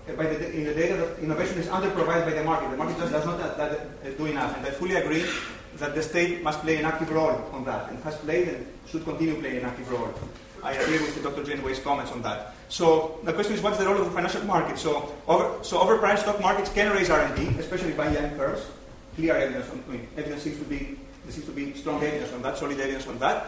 [0.09, 2.70] uh, by the, in the data that innovation is underprovided by the market.
[2.70, 4.57] The market just does not uh, that, uh, do enough.
[4.57, 5.24] And I fully agree
[5.76, 9.05] that the state must play an active role on that and has played and should
[9.05, 10.12] continue playing an active role.
[10.62, 11.42] I agree with Dr.
[11.42, 12.54] Janeway's comments on that.
[12.68, 14.78] So the question is, what's the role of the financial market?
[14.78, 18.64] So, over, so overpriced stock markets can raise R&D, especially by young firms.
[19.16, 22.32] Clear evidence on I mean, evidence seems to be there seems to be strong evidence
[22.32, 23.46] on that, solid evidence on that.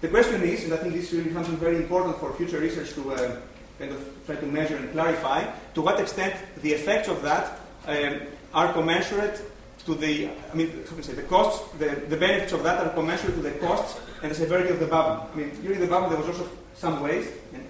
[0.00, 2.92] The question is, and I think this is really something very important for future research
[2.92, 3.36] to uh,
[3.78, 5.44] kind of try to measure and clarify
[5.74, 8.20] to what extent the effects of that um,
[8.54, 9.42] are commensurate
[9.88, 12.86] to the, I mean, how can I say, the costs, the, the benefits of that
[12.86, 15.26] are commensurate to the costs and the severity of the bubble.
[15.32, 17.64] I mean, during the bubble there was also some waste, and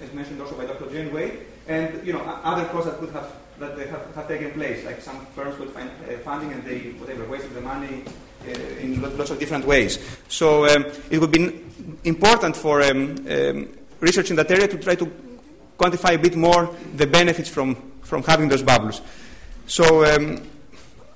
[0.00, 0.88] as mentioned also by Dr.
[0.90, 4.84] Janeway, and you know other costs that could have that they have, have taken place,
[4.84, 8.04] like some firms would find uh, funding and they whatever wasted the money
[8.46, 8.50] uh,
[8.80, 9.98] in lots of different ways.
[10.28, 11.62] So um, it would be
[12.04, 13.68] important for um, um,
[14.00, 15.06] research in that area to try to
[15.78, 19.02] quantify a bit more the benefits from, from having those bubbles.
[19.66, 20.42] So um,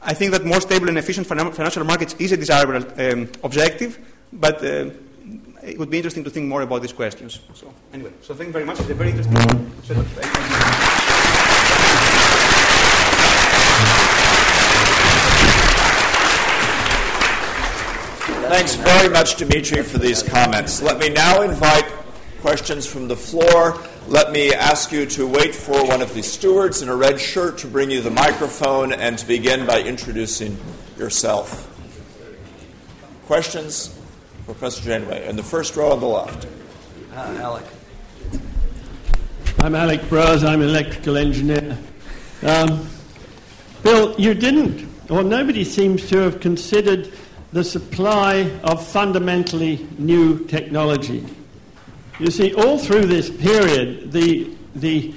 [0.08, 3.98] I think that more stable and efficient financial markets is a desirable um, objective,
[4.32, 4.90] but uh,
[5.64, 7.40] it would be interesting to think more about these questions.
[7.54, 8.78] So anyway, so thank you very much.
[8.78, 9.36] It's a very interesting
[9.82, 10.06] set of
[18.48, 20.80] Thanks very much, Dimitri, for these comments.
[20.80, 21.84] Let me now invite
[22.40, 23.82] questions from the floor.
[24.08, 27.58] Let me ask you to wait for one of the stewards in a red shirt
[27.58, 30.56] to bring you the microphone and to begin by introducing
[30.96, 31.68] yourself.
[33.26, 33.98] Questions?
[34.44, 36.46] Professor Janeway, in the first row on the left.
[37.12, 37.64] Uh, Alec.
[39.58, 40.44] I'm Alec Broers.
[40.44, 41.76] I'm an electrical engineer.
[42.42, 42.88] Um,
[43.82, 47.12] Bill, you didn't, or nobody seems to have considered
[47.52, 51.26] the supply of fundamentally new technology.
[52.18, 55.12] You see, all through this period, the, the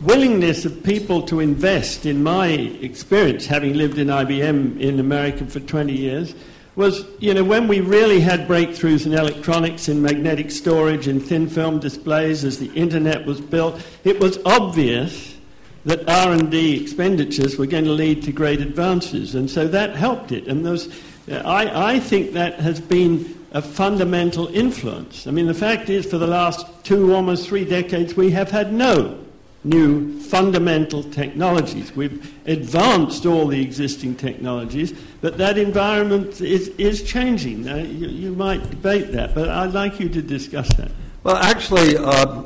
[0.00, 5.60] willingness of people to invest, in my experience, having lived in IBM in America for
[5.60, 6.34] 20 years,
[6.74, 11.48] was, you know, when we really had breakthroughs in electronics, in magnetic storage, in thin
[11.48, 15.36] film displays, as the internet was built, it was obvious
[15.84, 20.48] that R&D expenditures were going to lead to great advances, and so that helped it.
[20.48, 20.88] And those
[21.28, 25.26] I, I think that has been a fundamental influence.
[25.26, 28.70] I mean, the fact is, for the last two, almost three decades, we have had
[28.70, 29.24] no
[29.64, 31.96] new fundamental technologies.
[31.96, 34.92] We've advanced all the existing technologies,
[35.22, 37.64] but that environment is, is changing.
[37.64, 40.90] Now, you, you, might debate that, but I'd like you to discuss that.
[41.22, 42.42] Well, actually, uh,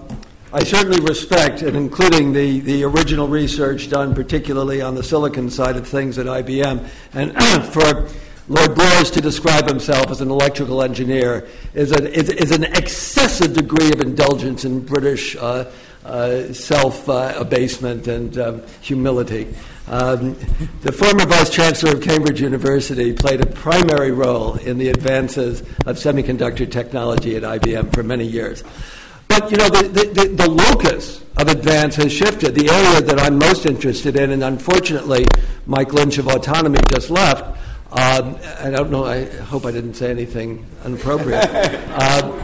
[0.52, 5.74] I certainly respect, and including the, the original research done particularly on the silicon side
[5.74, 8.08] of things at IBM, and for
[8.50, 13.54] Lord Broers to describe himself as an electrical engineer is, a, is, is an excessive
[13.54, 15.70] degree of indulgence in British uh,
[16.04, 19.54] uh, self uh, abasement and um, humility.
[19.86, 20.34] Um,
[20.82, 25.94] the former vice chancellor of Cambridge University played a primary role in the advances of
[25.96, 28.64] semiconductor technology at IBM for many years.
[29.28, 32.56] But you know, the, the, the, locus of advance has shifted.
[32.56, 35.24] The area that I'm most interested in, and unfortunately,
[35.66, 37.60] Mike Lynch of Autonomy just left,
[37.92, 41.44] um, I don't know, I hope I didn't say anything inappropriate.
[41.44, 42.22] uh,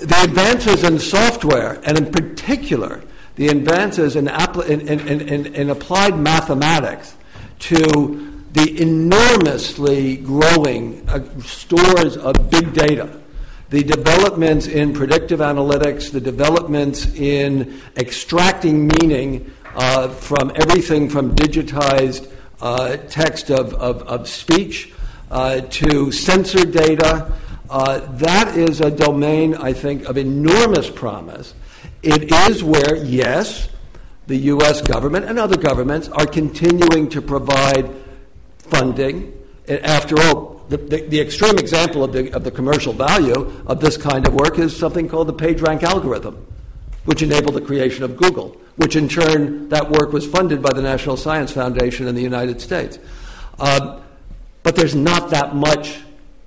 [0.00, 3.02] the advances in software, and in particular,
[3.36, 7.14] the advances in, in, in, in, applied mathematics
[7.60, 13.20] to the enormously growing uh, stores of big data,
[13.68, 22.28] the developments in predictive analytics, the developments in extracting meaning uh, from everything from digitized
[22.60, 24.92] uh, text of, of, of speech
[25.30, 27.32] uh, to sensor data.
[27.68, 31.54] Uh, that is a domain, I think, of enormous promise.
[32.02, 33.68] It is where, yes,
[34.26, 34.80] the U.S.
[34.82, 37.90] government and other governments are continuing to provide
[38.58, 39.32] funding.
[39.68, 43.96] After all, the, the, the, extreme example of the, of the commercial value of this
[43.96, 46.46] kind of work is something called the PageRank algorithm,
[47.04, 50.80] which enabled the creation of Google which in turn, that work was funded by the
[50.80, 52.98] National Science Foundation in the United States.
[53.58, 54.00] Uh,
[54.62, 56.00] but there's not that much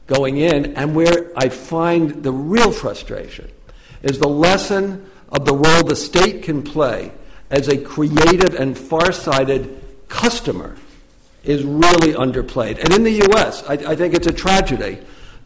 [0.07, 3.51] going in, and where I find the real frustration
[4.01, 7.11] is the lesson of the role the state can play
[7.51, 10.75] as a creative and far-sighted customer
[11.43, 12.79] is really underplayed.
[12.79, 14.97] And in the U.S., I, I think it's a tragedy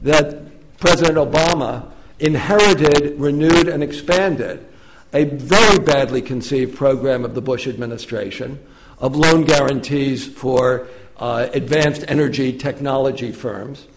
[0.03, 4.65] that President Obama inherited, renewed, and expanded
[5.14, 8.60] a very badly conceived program of the Bush administration
[8.99, 10.88] of loan guarantees for
[11.18, 13.88] uh, advanced energy technology firms.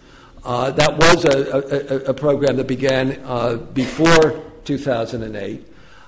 [0.43, 5.67] Uh, that was a, a, a, program that began uh, before 2008.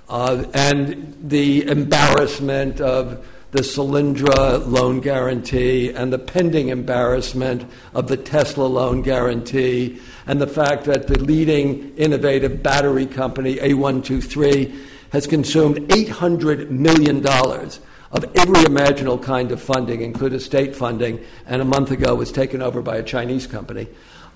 [0.10, 8.18] Uh, and the embarrassment of the Solyndra loan guarantee and the pending embarrassment of the
[8.18, 14.76] Tesla loan guarantee and the fact that the leading innovative battery company, A123,
[15.12, 21.66] has consumed $800 million of every imaginable kind of funding, including state funding, and a
[21.66, 23.88] month ago was taken over by a Chinese company.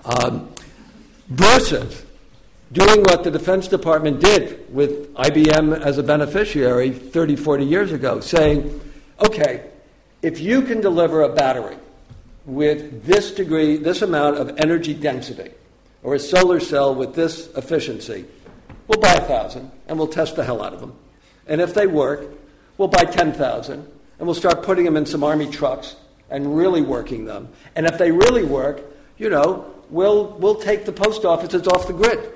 [0.06, 0.54] Um,
[1.30, 2.06] versus
[2.72, 8.20] doing what the Defense Department did with IBM as a beneficiary 30, 40 years ago,
[8.20, 8.80] saying,
[9.20, 9.70] okay,
[10.22, 11.78] if you can deliver a battery
[12.46, 15.52] with this degree, this amount of energy density,
[16.04, 18.26] or a solar cell with this efficiency,
[18.88, 20.94] we'll buy a thousand and we'll test the hell out of them.
[21.48, 22.28] And if they work,
[22.78, 23.90] we'll buy 10,000 and
[24.20, 25.96] we'll start putting them in some army trucks
[26.30, 27.50] and really working them.
[27.76, 28.82] And if they really work,
[29.18, 32.32] you know, we'll, we'll take the post offices off the grid.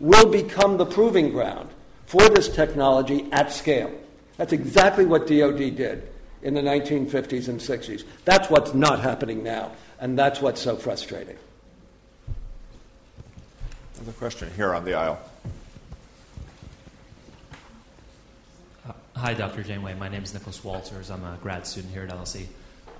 [0.00, 1.70] We'll become the proving ground
[2.06, 3.92] for this technology at scale.
[4.36, 6.08] That's exactly what DoD did
[6.42, 8.04] in the 1950s and 60s.
[8.24, 11.36] That's what's not happening now, and that's what's so frustrating.
[13.96, 15.18] Another question here on the aisle.
[18.86, 19.62] Uh, hi, Dr.
[19.62, 19.94] Janeway.
[19.94, 21.10] My name is Nicholas Walters.
[21.10, 22.46] I'm a grad student here at LSE.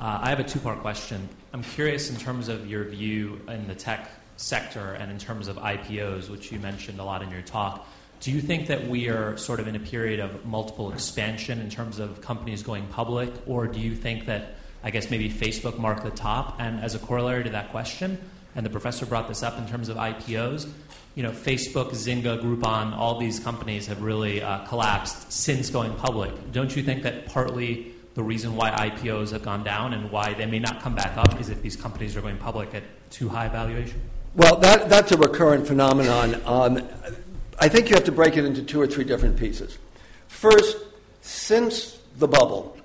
[0.01, 1.29] Uh, I have a two part question.
[1.53, 5.57] I'm curious in terms of your view in the tech sector and in terms of
[5.57, 7.87] IPOs, which you mentioned a lot in your talk.
[8.25, 11.69] Do you think that we are sort of in a period of multiple expansion in
[11.69, 16.05] terms of companies going public, or do you think that, I guess, maybe Facebook marked
[16.05, 16.57] the top?
[16.59, 18.19] And as a corollary to that question,
[18.57, 20.71] and the professor brought this up in terms of IPOs,
[21.15, 26.33] you know, Facebook, Zynga, Groupon, all these companies have really uh, collapsed since going public.
[26.51, 30.47] Don't you think that partly the reason why IPOs have gone down and why they
[30.47, 33.49] may not come back up is if these companies are going public at too high
[33.49, 34.01] valuation?
[34.35, 36.41] Well, that, that's a recurrent phenomenon.
[36.47, 36.89] Um,
[37.59, 39.79] I think you have to break it into two or three different pieces.
[40.29, 40.77] First,
[41.23, 42.77] since the bubble,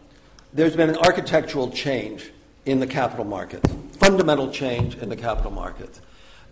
[0.54, 2.32] there's been an architectural change
[2.66, 6.02] in the capital markets, fundamental change in the capital markets.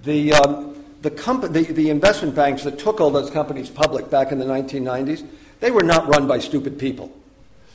[0.03, 4.31] The, um, the, comp- the, the investment banks that took all those companies public back
[4.31, 5.27] in the 1990s,
[5.59, 7.11] they were not run by stupid people.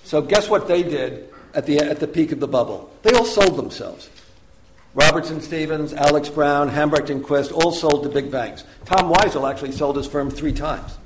[0.04, 2.92] So, guess what they did at the, at the peak of the bubble?
[3.02, 4.10] They all sold themselves.
[4.94, 8.64] Robertson Stephens, Alex Brown, Hambrecht and Quist all sold to big banks.
[8.84, 10.98] Tom Weisel actually sold his firm three times.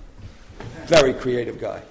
[0.86, 1.82] Very creative guy.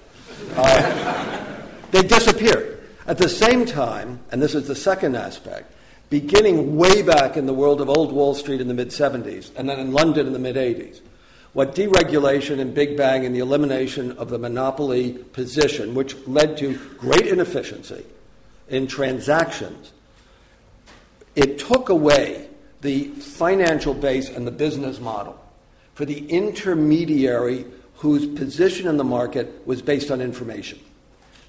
[0.54, 2.88] Uh, they disappeared.
[3.06, 5.72] At the same time, and this is the second aspect,
[6.10, 9.68] beginning way back in the world of old Wall Street in the mid 70s, and
[9.68, 11.00] then in London in the mid 80s,
[11.52, 16.76] what deregulation and Big Bang and the elimination of the monopoly position, which led to
[16.98, 18.04] great inefficiency
[18.68, 19.92] in transactions,
[21.36, 22.48] it took away
[22.80, 25.38] the financial base and the business model
[25.94, 27.64] for the intermediary
[27.96, 30.78] whose position in the market was based on information.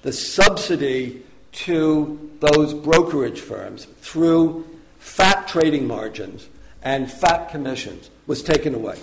[0.02, 1.22] The subsidy
[1.52, 4.66] to those brokerage firms through
[4.98, 6.48] fat trading margins
[6.82, 8.98] and fat commissions was taken away.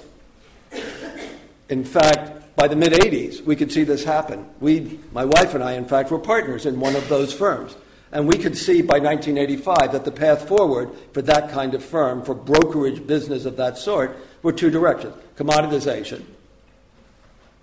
[1.69, 4.47] In fact, by the mid 80s, we could see this happen.
[4.59, 7.75] We, my wife and I, in fact, were partners in one of those firms.
[8.15, 12.23] And we could see by 1985 that the path forward for that kind of firm,
[12.23, 16.23] for brokerage business of that sort, were two directions commoditization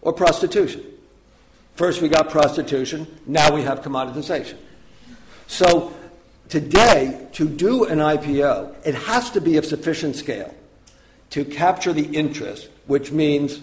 [0.03, 0.85] or prostitution.
[1.75, 4.59] First, we got prostitution, now we have commoditization.
[5.47, 5.95] So,
[6.51, 10.55] today, to do an IPO, it has to be of sufficient scale
[11.31, 13.63] to capture the interest, which means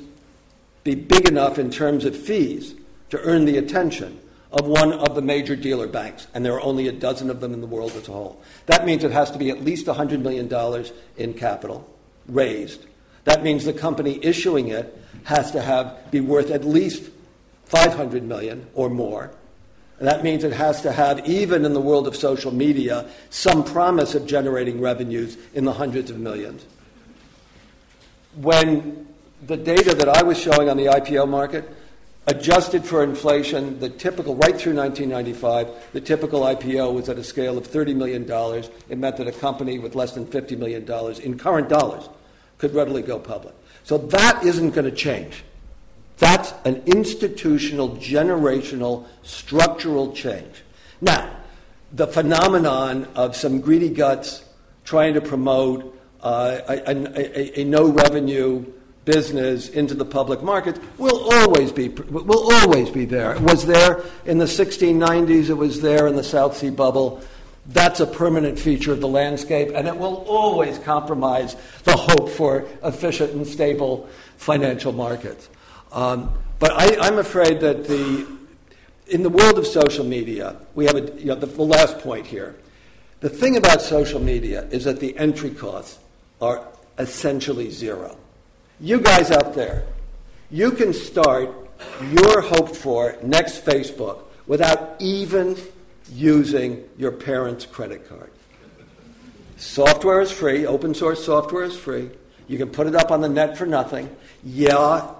[0.83, 2.73] be big enough in terms of fees
[3.11, 4.19] to earn the attention
[4.51, 7.53] of one of the major dealer banks, and there are only a dozen of them
[7.53, 8.41] in the world as a whole.
[8.65, 10.85] That means it has to be at least $100 million
[11.17, 11.87] in capital
[12.27, 12.85] raised.
[13.25, 17.11] That means the company issuing it has to have be worth at least
[17.65, 19.31] 500 million or more.
[19.99, 23.63] And that means it has to have, even in the world of social media, some
[23.63, 26.65] promise of generating revenues in the hundreds of millions.
[28.35, 29.07] When
[29.45, 31.69] the data that I was showing on the IPO market,
[32.29, 37.57] adjusted for inflation, the typical, right through 1995, the typical IPO was at a scale
[37.57, 38.23] of $30 million.
[38.87, 40.83] It meant that a company with less than $50 million
[41.21, 42.07] in current dollars
[42.59, 43.55] could readily go public.
[43.83, 45.43] So that isn't going to change.
[46.19, 50.63] That's an institutional, generational, structural change.
[51.01, 51.35] Now,
[51.91, 54.43] the phenomenon of some greedy guts
[54.83, 58.65] trying to promote uh, a, a, a, no revenue
[59.09, 63.33] business into the public markets will always be will always be there.
[63.33, 65.49] It was there in the 1690s.
[65.49, 67.19] It was there in the South Sea bubble.
[67.65, 71.55] That's a permanent feature of the landscape, and it will always compromise
[71.85, 74.07] the hope for efficient and stable
[74.37, 75.49] financial markets.
[75.91, 78.27] Um, but I, am afraid that the
[79.07, 82.27] in the world of social media, we have a, you know, the, the last point
[82.27, 82.55] here.
[83.21, 85.97] The thing about social media is that the entry costs
[86.39, 86.63] are
[86.99, 88.15] essentially zero.
[88.81, 89.83] You guys out there,
[90.49, 91.49] you can start
[92.13, 95.57] your hoped for next Facebook without even
[96.13, 98.31] using your parents' credit card.
[99.57, 102.09] Software is free, open source software is free.
[102.47, 104.15] You can put it up on the net for nothing.
[104.45, 105.11] Yeah,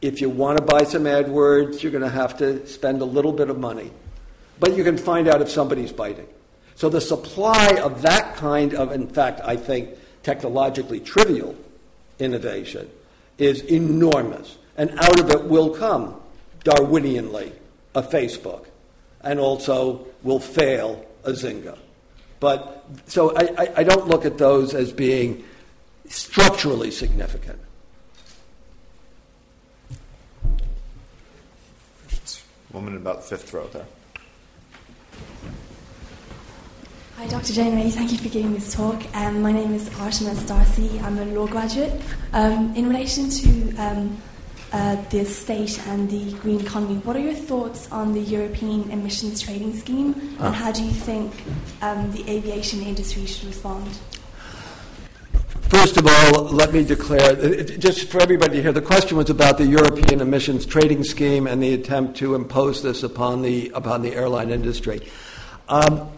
[0.00, 3.32] if you want to buy some AdWords, you're going to have to spend a little
[3.32, 3.90] bit of money.
[4.58, 6.28] But you can find out if somebody's biting.
[6.76, 9.90] So the supply of that kind of, in fact, I think
[10.22, 11.54] technologically trivial
[12.18, 12.88] innovation
[13.42, 14.58] is enormous.
[14.76, 16.20] And out of it will come,
[16.64, 17.52] Darwinianly,
[17.94, 18.66] a Facebook,
[19.20, 21.78] and also will fail a Zynga.
[22.40, 25.44] But so I, I, don't look at those as being
[26.08, 27.60] structurally significant.
[32.72, 33.86] Woman in about fifth row there.
[37.22, 37.52] Hi, Dr.
[37.52, 37.88] Janeway.
[37.90, 39.00] Thank you for giving this talk.
[39.14, 40.98] Um, my name is Artemis Darcy.
[41.04, 41.92] I'm a law graduate.
[42.32, 44.20] Um, in relation to um,
[44.72, 49.40] uh, the state and the green economy, what are your thoughts on the European emissions
[49.40, 50.50] trading scheme, and ah.
[50.50, 51.32] how do you think
[51.80, 53.86] um, the aviation industry should respond?
[55.68, 57.36] First of all, let me declare,
[57.78, 61.72] just for everybody here, the question was about the European emissions trading scheme and the
[61.72, 65.08] attempt to impose this upon the, upon the airline industry.
[65.68, 66.10] Um,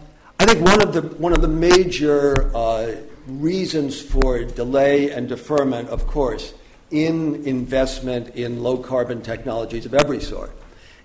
[0.45, 5.89] I think one of the, one of the major uh, reasons for delay and deferment,
[5.89, 6.53] of course,
[6.91, 10.55] in investment in low carbon technologies of every sort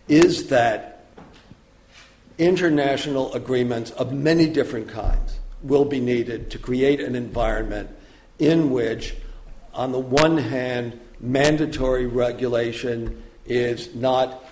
[0.08, 1.06] is that
[2.36, 7.88] international agreements of many different kinds will be needed to create an environment
[8.38, 9.16] in which,
[9.72, 14.44] on the one hand, mandatory regulation is not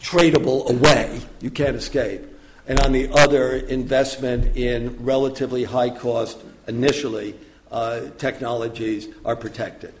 [0.00, 2.22] tradable away, you can't escape,
[2.66, 7.34] and on the other, investment in relatively high cost, initially,
[7.70, 9.94] uh, technologies are protected.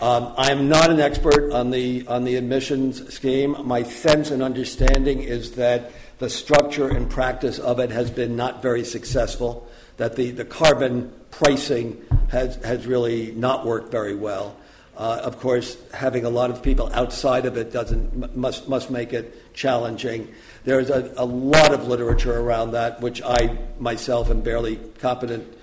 [0.00, 3.56] Um, I'm not an expert on the, on the admissions scheme.
[3.64, 8.62] My sense and understanding is that the structure and practice of it has been not
[8.62, 9.66] very successful,
[9.96, 14.56] that the, the carbon pricing has, has really not worked very well.
[14.96, 19.12] Uh, of course, having a lot of people outside of it doesn't must must make
[19.12, 20.32] it challenging.
[20.66, 25.56] There's a, a lot of literature around that, which I myself am barely competent.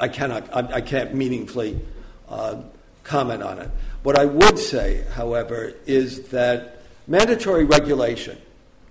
[0.00, 0.48] I cannot.
[0.56, 1.78] I, I can't meaningfully
[2.30, 2.62] uh,
[3.04, 3.70] comment on it.
[4.02, 8.38] What I would say, however, is that mandatory regulation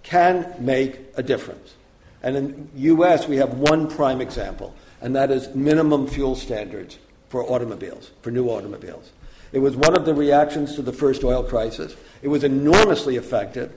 [0.04, 1.74] can make a difference.
[2.22, 7.00] And in the U.S., we have one prime example, and that is minimum fuel standards
[7.30, 9.12] for automobiles, for new automobiles.
[9.52, 11.96] It was one of the reactions to the first oil crisis.
[12.22, 13.74] It was enormously effective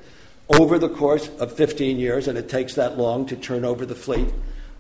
[0.59, 3.95] over the course of 15 years, and it takes that long to turn over the
[3.95, 4.29] fleet,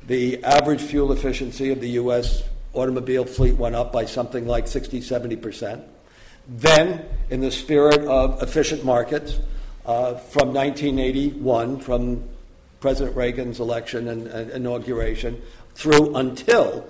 [0.06, 2.42] the average fuel efficiency of the U.S.
[2.74, 5.84] automobile fleet went up by something like 60, 70 percent.
[6.48, 9.38] Then, in the spirit of efficient markets,
[9.86, 12.28] uh, from 1981, from
[12.80, 15.40] President Reagan's election and, and inauguration,
[15.74, 16.88] through until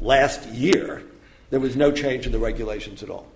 [0.00, 1.02] last year,
[1.48, 3.26] there was no change in the regulations at all.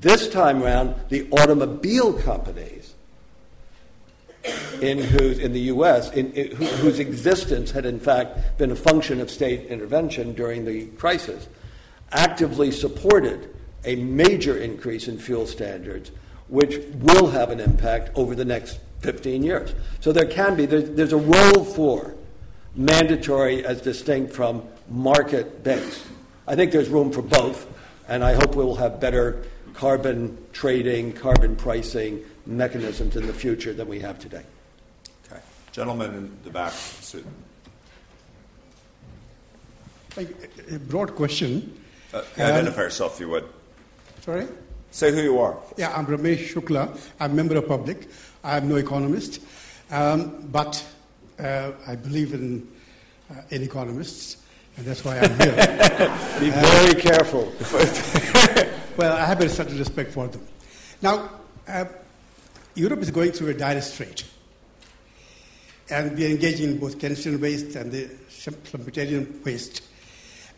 [0.00, 2.83] This time around, the automobile companies
[4.80, 9.20] in, whose, in the U.S., in, in, whose existence had in fact been a function
[9.20, 11.48] of state intervention during the crisis,
[12.12, 13.54] actively supported
[13.84, 16.10] a major increase in fuel standards,
[16.48, 19.74] which will have an impact over the next 15 years.
[20.00, 22.14] So there can be, there's, there's a role for
[22.74, 26.04] mandatory as distinct from market based.
[26.46, 27.66] I think there's room for both,
[28.08, 29.44] and I hope we will have better
[29.74, 34.42] carbon trading, carbon pricing mechanisms in the future than we have today.
[35.26, 35.40] Okay.
[35.72, 36.72] Gentleman in the back,
[40.16, 41.80] A broad question.
[42.12, 43.48] Uh, identify um, yourself, if you would.
[44.20, 44.46] Sorry?
[44.90, 45.58] Say who you are.
[45.76, 46.96] Yeah, I'm Ramesh Shukla.
[47.18, 48.08] I'm a member of public.
[48.44, 49.40] I'm no economist.
[49.90, 50.84] Um, but
[51.40, 52.68] uh, I believe in,
[53.30, 54.36] uh, in economists,
[54.76, 55.56] and that's why I'm here.
[56.40, 57.52] Be very careful.
[58.96, 60.46] well, I have a certain respect for them.
[61.02, 61.30] Now,
[61.66, 61.86] uh,
[62.74, 64.24] Europe is going through a dire strait.
[65.90, 69.82] And we are engaging in both Keynesian waste and the Schumpeterian waste.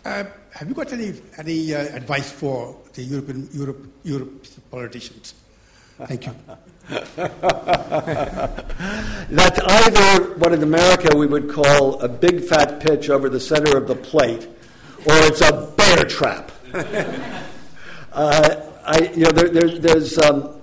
[0.05, 5.35] Uh, have you got any, any uh, advice for the European Europe, Europe politicians?
[5.99, 6.35] Thank you.
[9.29, 13.77] That's either what in America we would call a big fat pitch over the center
[13.77, 16.53] of the plate, or it's a bear trap.
[18.13, 20.56] uh, I, you know, there, there, there's um,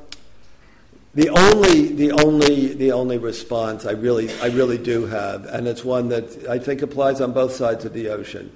[1.13, 5.83] the only, the only, the only response I really, I really do have, and it's
[5.83, 8.51] one that I think applies on both sides of the ocean.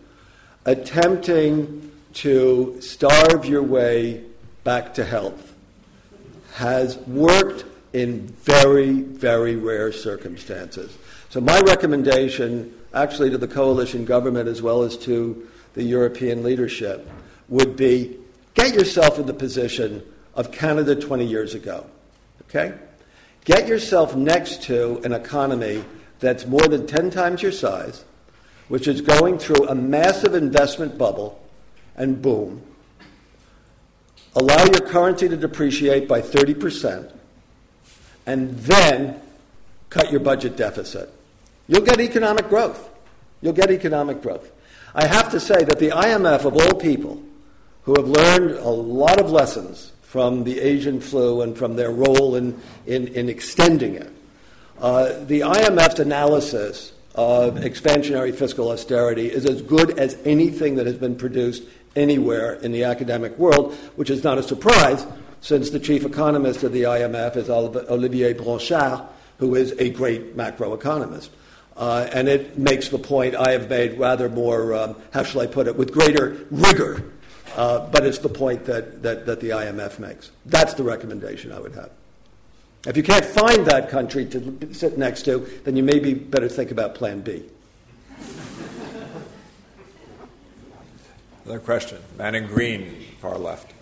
[0.66, 4.24] Attempting to starve your way
[4.64, 5.54] back to health
[6.56, 10.98] has worked in very, very rare circumstances.
[11.30, 17.08] So, my recommendation, actually, to the coalition government as well as to the European leadership,
[17.50, 18.18] would be
[18.58, 20.02] Get yourself in the position
[20.34, 21.86] of Canada 20 years ago.
[22.50, 22.78] Okay?
[23.46, 25.84] Get yourself next to an economy
[26.20, 28.04] that's more than 10 times your size,
[28.68, 31.42] which is going through a massive investment bubble,
[31.96, 32.62] and boom.
[34.36, 37.12] Allow your currency to depreciate by 30%,
[38.26, 39.22] and then
[39.90, 41.14] cut your budget deficit.
[41.68, 42.90] You'll get economic growth.
[43.42, 44.52] You'll get economic growth.
[44.94, 47.22] I have to say that the IMF, of all people,
[47.84, 52.36] who have learned a lot of lessons from the Asian flu and from their role
[52.36, 54.10] in, in, in extending it,
[54.80, 60.96] uh, the IMF's analysis of expansionary fiscal austerity is as good as anything that has
[60.96, 61.64] been produced
[61.98, 65.06] anywhere in the academic world, which is not a surprise
[65.42, 69.02] since the chief economist of the IMF is Olivier Blanchard,
[69.40, 71.30] who is a great macroeconomist.
[71.76, 75.48] Uh, and it makes the point I have made rather more, um, how shall I
[75.48, 77.12] put it, with greater rigor.
[77.56, 80.32] Uh, but it's the point that, that, that the IMF makes.
[80.46, 81.90] That's the recommendation I would have.
[82.86, 86.72] If you can't find that country to sit next to, then you maybe better think
[86.72, 87.44] about Plan B.
[91.44, 92.00] Another question.
[92.18, 93.74] Man in green, far left.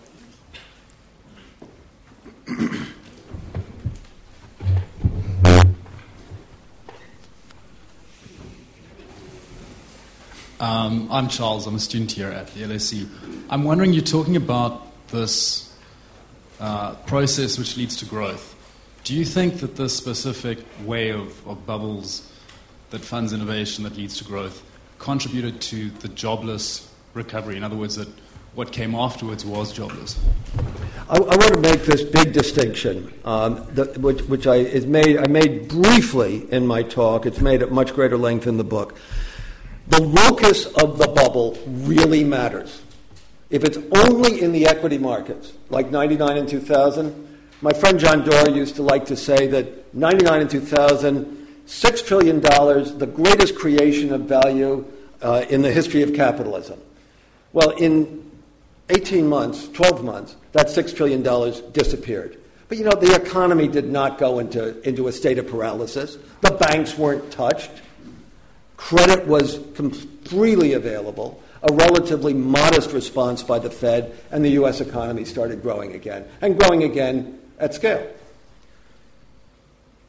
[10.58, 11.66] Um, I'm Charles.
[11.66, 13.06] I'm a student here at the LSE.
[13.48, 15.72] I'm wondering, you're talking about this
[16.58, 18.54] uh, process which leads to growth.
[19.04, 22.28] Do you think that this specific way of, of bubbles
[22.90, 24.64] that funds innovation that leads to growth
[24.98, 27.56] contributed to the jobless recovery?
[27.56, 28.08] In other words, that
[28.56, 30.18] what came afterwards was jobless.
[31.08, 35.18] I, I want to make this big distinction, um, that, which, which I, is made,
[35.18, 37.26] I made briefly in my talk.
[37.26, 38.96] It's made at much greater length in the book.
[39.86, 42.82] The locus of the bubble really matters.
[43.48, 48.50] If it's only in the equity markets, like 99 and 2000, my friend John Doerr
[48.50, 54.22] used to like to say that 99 and 2000, $6 trillion, the greatest creation of
[54.22, 54.84] value
[55.22, 56.80] uh, in the history of capitalism.
[57.52, 58.30] Well, in
[58.90, 61.22] 18 months, 12 months, that $6 trillion
[61.72, 62.38] disappeared.
[62.68, 66.18] But you know, the economy did not go into, into a state of paralysis.
[66.40, 67.70] The banks weren't touched.
[68.76, 69.58] Credit was
[70.24, 74.80] freely available, a relatively modest response by the Fed, and the U.S.
[74.80, 78.06] economy started growing again, and growing again at scale.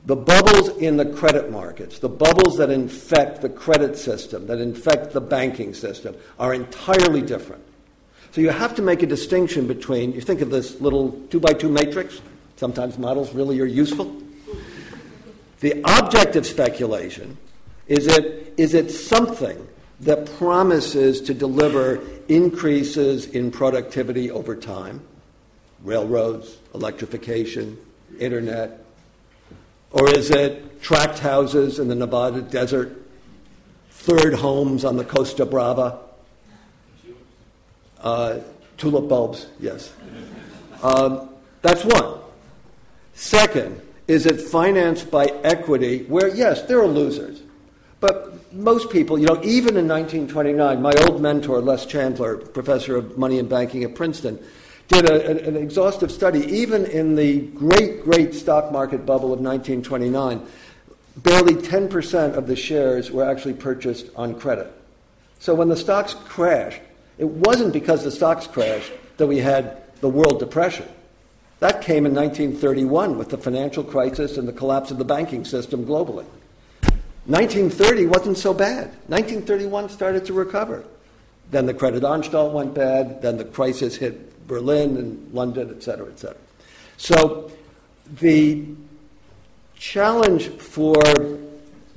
[0.06, 5.12] The bubbles in the credit markets, the bubbles that infect the credit system, that infect
[5.12, 7.64] the banking system, are entirely different.
[8.32, 11.54] So you have to make a distinction between, you think of this little two by
[11.54, 12.22] two matrix,
[12.56, 14.16] sometimes models really are useful.
[15.60, 17.38] The object of speculation
[17.88, 19.68] is it, is it something
[20.02, 25.02] that promises to deliver increases in productivity over time?
[25.84, 27.78] Railroads, electrification,
[28.20, 28.84] internet?
[29.92, 33.02] Or is it tract houses in the Nevada desert,
[33.90, 36.00] third homes on the Costa Brava?
[38.00, 38.40] Uh,
[38.78, 39.92] tulip bulbs, yes.
[40.84, 41.30] Um,
[41.62, 42.20] that's one.
[43.14, 47.42] Second, is it financed by equity where, yes, there are losers.
[48.00, 48.27] But
[48.58, 53.40] most people, you know, even in 1929, my old mentor, Les Chandler, professor of money
[53.40, 54.40] and banking at Princeton,
[54.88, 56.40] did a, an exhaustive study.
[56.46, 60.46] Even in the great, great stock market bubble of 1929,
[61.18, 64.72] barely 10% of the shares were actually purchased on credit.
[65.40, 66.82] So when the stocks crashed,
[67.18, 70.88] it wasn't because the stocks crashed that we had the world depression.
[71.60, 75.86] That came in 1931 with the financial crisis and the collapse of the banking system
[75.86, 76.26] globally.
[77.28, 78.88] 1930 wasn't so bad.
[79.08, 80.86] 1931 started to recover.
[81.52, 83.22] Then the Credit Anstalt went bad.
[83.22, 86.38] Then the crisis hit Berlin and London, et cetera, et cetera.
[86.96, 87.52] So
[88.20, 88.66] the
[89.76, 90.96] challenge for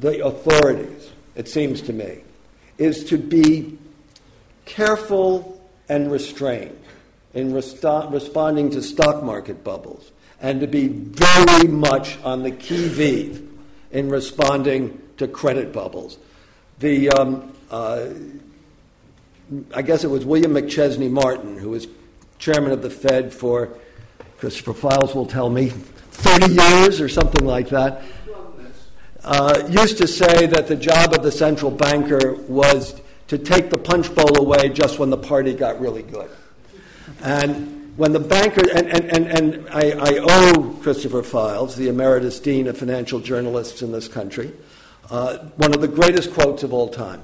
[0.00, 2.22] the authorities, it seems to me,
[2.78, 3.78] is to be
[4.64, 6.78] careful and restrained
[7.34, 13.49] in responding to stock market bubbles and to be very much on the qui vive
[13.90, 16.18] in responding to credit bubbles.
[16.78, 18.08] The, um, uh,
[19.74, 21.88] I guess it was William McChesney Martin, who was
[22.38, 23.70] chairman of the Fed for,
[24.38, 28.02] Christopher Fildes will tell me, 30 years or something like that,
[29.22, 33.78] uh, used to say that the job of the central banker was to take the
[33.78, 36.30] punch bowl away just when the party got really good.
[37.22, 42.40] And when the banker, and, and, and, and I, I owe Christopher Fildes, the emeritus
[42.40, 44.52] dean of financial journalists in this country,
[45.10, 47.22] uh, one of the greatest quotes of all time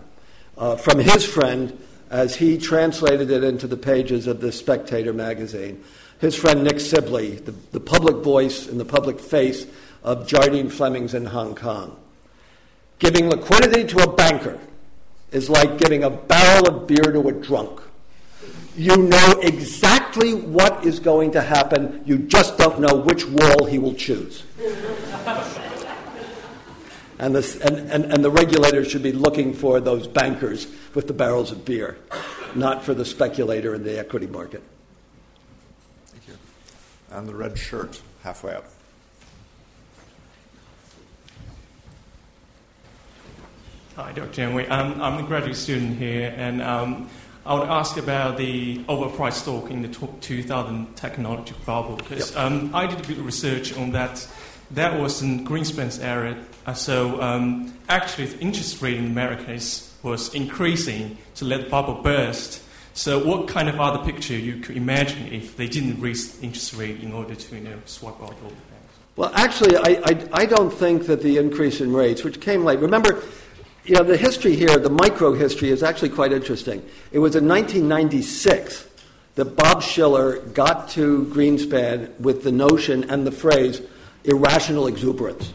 [0.58, 1.78] uh, from his friend,
[2.10, 5.82] as he translated it into the pages of the Spectator magazine.
[6.20, 9.66] His friend Nick Sibley, the, the public voice and the public face
[10.02, 11.96] of Jardine Flemings in Hong Kong.
[12.98, 14.58] Giving liquidity to a banker
[15.30, 17.80] is like giving a barrel of beer to a drunk.
[18.76, 23.78] You know exactly what is going to happen, you just don't know which wall he
[23.78, 24.42] will choose.
[27.18, 31.12] and, the, and, and, and the regulators should be looking for those bankers with the
[31.12, 31.98] barrels of beer,
[32.54, 34.62] not for the speculator in the equity market.
[36.06, 36.34] Thank you.
[37.10, 38.64] And the red shirt, halfway up.
[43.96, 44.30] Hi, Dr.
[44.30, 44.66] Janeway.
[44.66, 47.08] Um, I'm a graduate student here, and um,
[47.46, 52.40] I would ask about the overpriced stock in the 2000 technology bubble, because yep.
[52.40, 54.26] um, I did a bit of research on that.
[54.72, 56.36] That was in Greenspan's era.
[56.66, 61.70] Uh, so actually, actually, the interest rate in America is, was increasing to let the
[61.70, 62.64] bubble burst.
[62.94, 67.00] So what kind of other picture you could imagine if they didn't raise interest rate
[67.00, 68.94] in order to you know, swap out all the banks?
[69.14, 72.80] Well, actually, I, I, I don't think that the increase in rates, which came late,
[72.80, 73.22] remember,
[73.86, 76.84] you know, the history here, the micro history, is actually quite interesting.
[77.12, 78.88] It was in 1996
[79.36, 83.82] that Bob Shiller got to Greenspan with the notion and the phrase
[84.24, 85.52] irrational exuberance.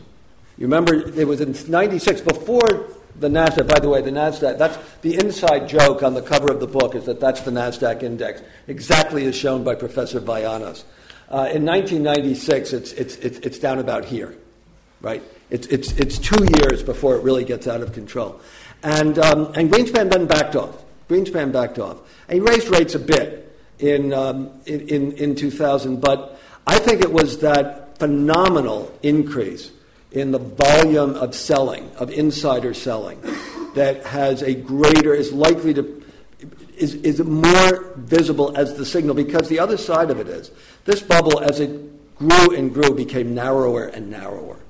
[0.57, 4.77] You remember, it was in 96, before the NASDAQ, by the way, the NASDAQ, that's
[5.01, 8.41] the inside joke on the cover of the book is that that's the NASDAQ index,
[8.67, 10.83] exactly as shown by Professor Vayanos.
[11.29, 14.35] Uh, in 1996, it's, it's, it's, it's down about here,
[15.01, 15.23] right?
[15.51, 18.39] It's, it's, it's two years before it really gets out of control.
[18.83, 20.83] And, um, and Greenspan then backed off.
[21.09, 21.97] Greenspan backed off.
[22.29, 27.01] And he raised rates a bit in, um, in, in, in 2000, but I think
[27.01, 29.71] it was that phenomenal increase
[30.11, 33.19] in the volume of selling, of insider selling,
[33.75, 36.03] that has a greater, is likely to,
[36.77, 40.51] is, is more visible as the signal because the other side of it is
[40.85, 44.61] this bubble, as it grew and grew, became narrower and narrower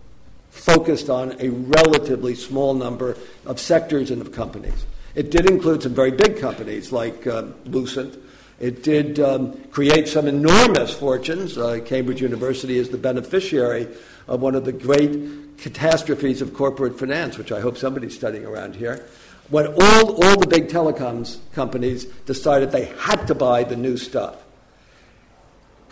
[0.51, 4.85] focused on a relatively small number of sectors and of companies.
[5.15, 8.17] It did include some very big companies like uh, Lucent.
[8.59, 11.57] It did um, create some enormous fortunes.
[11.57, 13.87] Uh, Cambridge University is the beneficiary
[14.27, 18.75] of one of the great catastrophes of corporate finance, which I hope somebody's studying around
[18.75, 19.05] here.
[19.49, 24.37] When all, all the big telecoms companies decided they had to buy the new stuff.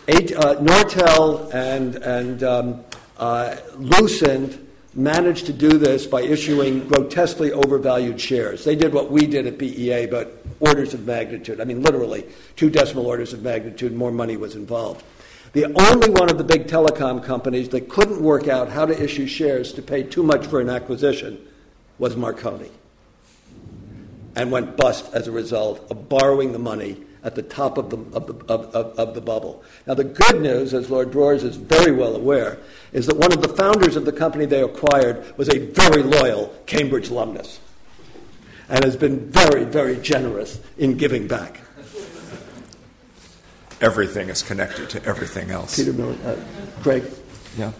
[0.08, 2.84] Eight, uh, Nortel and, and um,
[3.20, 8.64] uh, Lucent managed to do this by issuing grotesquely overvalued shares.
[8.64, 11.60] They did what we did at BEA, but orders of magnitude.
[11.60, 12.26] I mean, literally,
[12.56, 15.04] two decimal orders of magnitude more money was involved.
[15.52, 19.26] The only one of the big telecom companies that couldn't work out how to issue
[19.26, 21.46] shares to pay too much for an acquisition
[21.98, 22.70] was Marconi
[24.34, 27.96] and went bust as a result of borrowing the money at the top of the,
[28.16, 29.62] of the, of, of, of the bubble.
[29.86, 32.58] Now, the good news, as Lord Broers is very well aware,
[32.92, 36.54] is that one of the founders of the company they acquired was a very loyal
[36.66, 37.60] Cambridge alumnus
[38.68, 41.60] and has been very, very generous in giving back.
[43.80, 45.76] Everything is connected to everything else.
[45.76, 46.36] Peter Miller, uh,
[46.82, 47.04] Craig.
[47.56, 47.72] Yeah.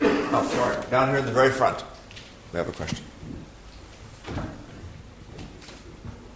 [0.00, 0.90] Oh, sorry.
[0.90, 1.84] Down here in the very front.
[2.52, 3.04] We have a question.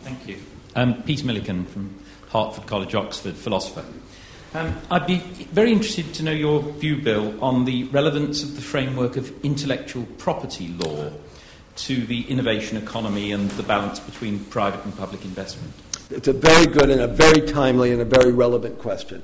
[0.03, 0.39] Thank you.
[0.77, 1.98] Um, Peter Millican from
[2.31, 3.85] Hertford College, Oxford, philosopher.
[4.55, 8.63] Um, I'd be very interested to know your view, Bill, on the relevance of the
[8.63, 11.11] framework of intellectual property law
[11.77, 15.73] to the innovation economy and the balance between private and public investment.
[16.11, 19.23] It's a very good and a very timely and a very relevant question.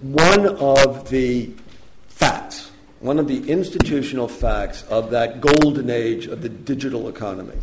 [0.00, 1.52] One of the
[2.08, 2.70] facts,
[3.00, 7.56] one of the institutional facts of that golden age of the digital economy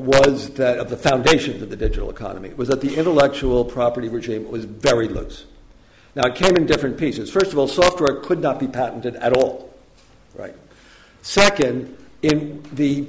[0.00, 4.48] was that of the foundations of the digital economy was that the intellectual property regime
[4.50, 5.46] was very loose.
[6.14, 7.30] Now it came in different pieces.
[7.30, 9.74] First of all, software could not be patented at all.
[10.34, 10.54] Right.
[11.22, 13.08] Second, in the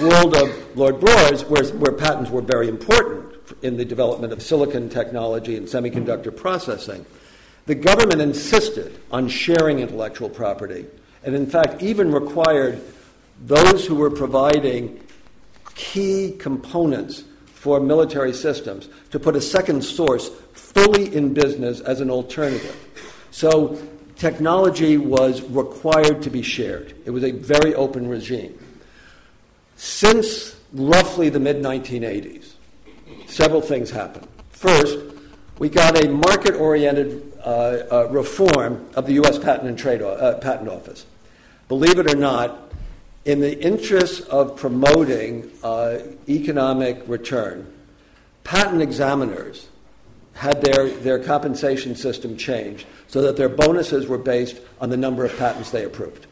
[0.00, 4.88] world of Lord Broers, where, where patents were very important in the development of silicon
[4.88, 7.04] technology and semiconductor processing,
[7.66, 10.86] the government insisted on sharing intellectual property,
[11.22, 12.80] and in fact, even required
[13.44, 15.00] those who were providing
[15.78, 22.10] key components for military systems to put a second source fully in business as an
[22.10, 22.76] alternative.
[23.30, 23.80] So
[24.16, 26.94] technology was required to be shared.
[27.06, 28.58] It was a very open regime.
[29.76, 32.52] Since roughly the mid 1980s,
[33.26, 34.26] several things happened.
[34.50, 34.98] First,
[35.58, 39.38] we got a market oriented uh, uh, reform of the U.S.
[39.38, 41.06] Patent and Trade uh, Patent Office.
[41.68, 42.67] Believe it or not,
[43.28, 45.98] in the interest of promoting uh,
[46.30, 47.70] economic return,
[48.42, 49.68] patent examiners
[50.32, 55.26] had their, their compensation system changed so that their bonuses were based on the number
[55.26, 56.26] of patents they approved.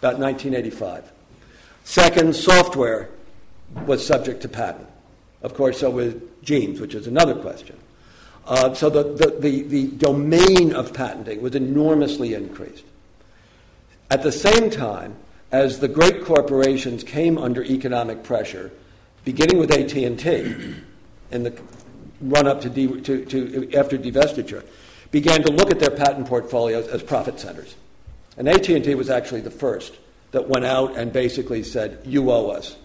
[0.00, 1.12] About 1985.
[1.84, 3.08] Second, software
[3.86, 4.88] was subject to patent.
[5.42, 7.78] Of course, so was genes, which is another question.
[8.46, 12.82] Uh, so the, the, the, the domain of patenting was enormously increased.
[14.10, 15.14] At the same time,
[15.52, 18.72] as the great corporations came under economic pressure,
[19.24, 20.74] beginning with AT&T
[21.30, 21.60] in the
[22.22, 24.64] run up to, de- to, to after divestiture,
[25.10, 27.76] began to look at their patent portfolios as profit centers.
[28.36, 29.98] And AT&T was actually the first
[30.30, 32.76] that went out and basically said, "You owe us,"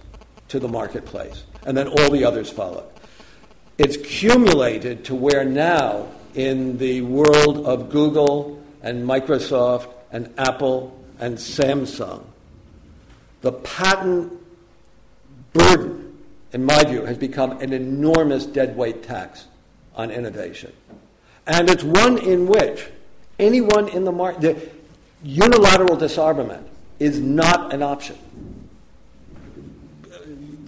[0.49, 2.88] to the marketplace, and then all the others followed.
[3.77, 11.38] It's cumulated to where now, in the world of Google and Microsoft and Apple and
[11.38, 12.23] Samsung,
[13.48, 14.34] the patent
[15.53, 16.18] burden,
[16.52, 19.45] in my view, has become an enormous deadweight tax
[19.95, 20.74] on innovation.
[21.45, 22.88] And it's one in which
[23.40, 24.76] anyone in the market,
[25.24, 26.68] unilateral disarmament
[26.99, 28.18] is not an option.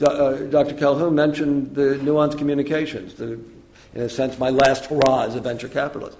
[0.01, 0.75] Uh, Dr.
[0.75, 3.33] Calhoun mentioned the Nuance Communications, the,
[3.93, 6.17] in a sense, my last hurrah as a venture capitalist.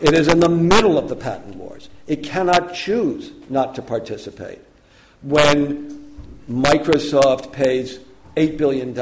[0.00, 1.90] It is in the middle of the patent wars.
[2.06, 4.60] It cannot choose not to participate.
[5.20, 5.97] When
[6.48, 7.98] Microsoft pays
[8.36, 8.94] $8 billion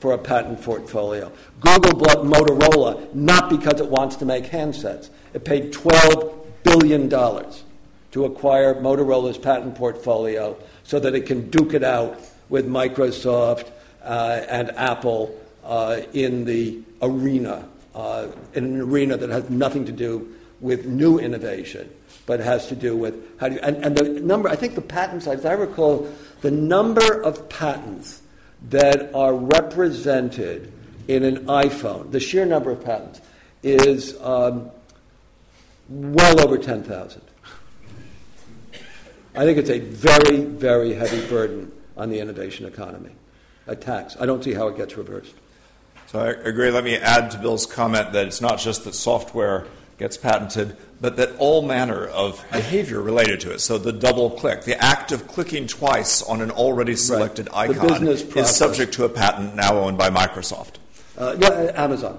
[0.00, 1.30] for a patent portfolio.
[1.60, 5.08] Google bought Motorola not because it wants to make handsets.
[5.32, 11.84] It paid $12 billion to acquire Motorola's patent portfolio so that it can duke it
[11.84, 13.70] out with Microsoft
[14.02, 15.34] uh, and Apple
[15.64, 21.18] uh, in the arena, uh, in an arena that has nothing to do with new
[21.18, 21.90] innovation,
[22.26, 24.80] but has to do with how do you, and, and the number, I think the
[24.80, 26.08] patents, as I recall,
[26.44, 28.20] the number of patents
[28.68, 30.70] that are represented
[31.08, 33.22] in an iPhone, the sheer number of patents,
[33.62, 34.70] is um,
[35.88, 37.22] well over 10,000.
[39.34, 43.12] I think it's a very, very heavy burden on the innovation economy,
[43.66, 44.14] a tax.
[44.20, 45.32] I don't see how it gets reversed.
[46.08, 46.70] So I agree.
[46.70, 49.66] Let me add to Bill's comment that it's not just that software
[49.96, 53.58] gets patented, but that all manner of behavior related to it.
[53.58, 57.68] So the double click, the act of clicking twice on an already selected right.
[57.68, 60.76] icon is subject to a patent now owned by Microsoft.
[61.18, 62.18] Uh, yeah, Amazon.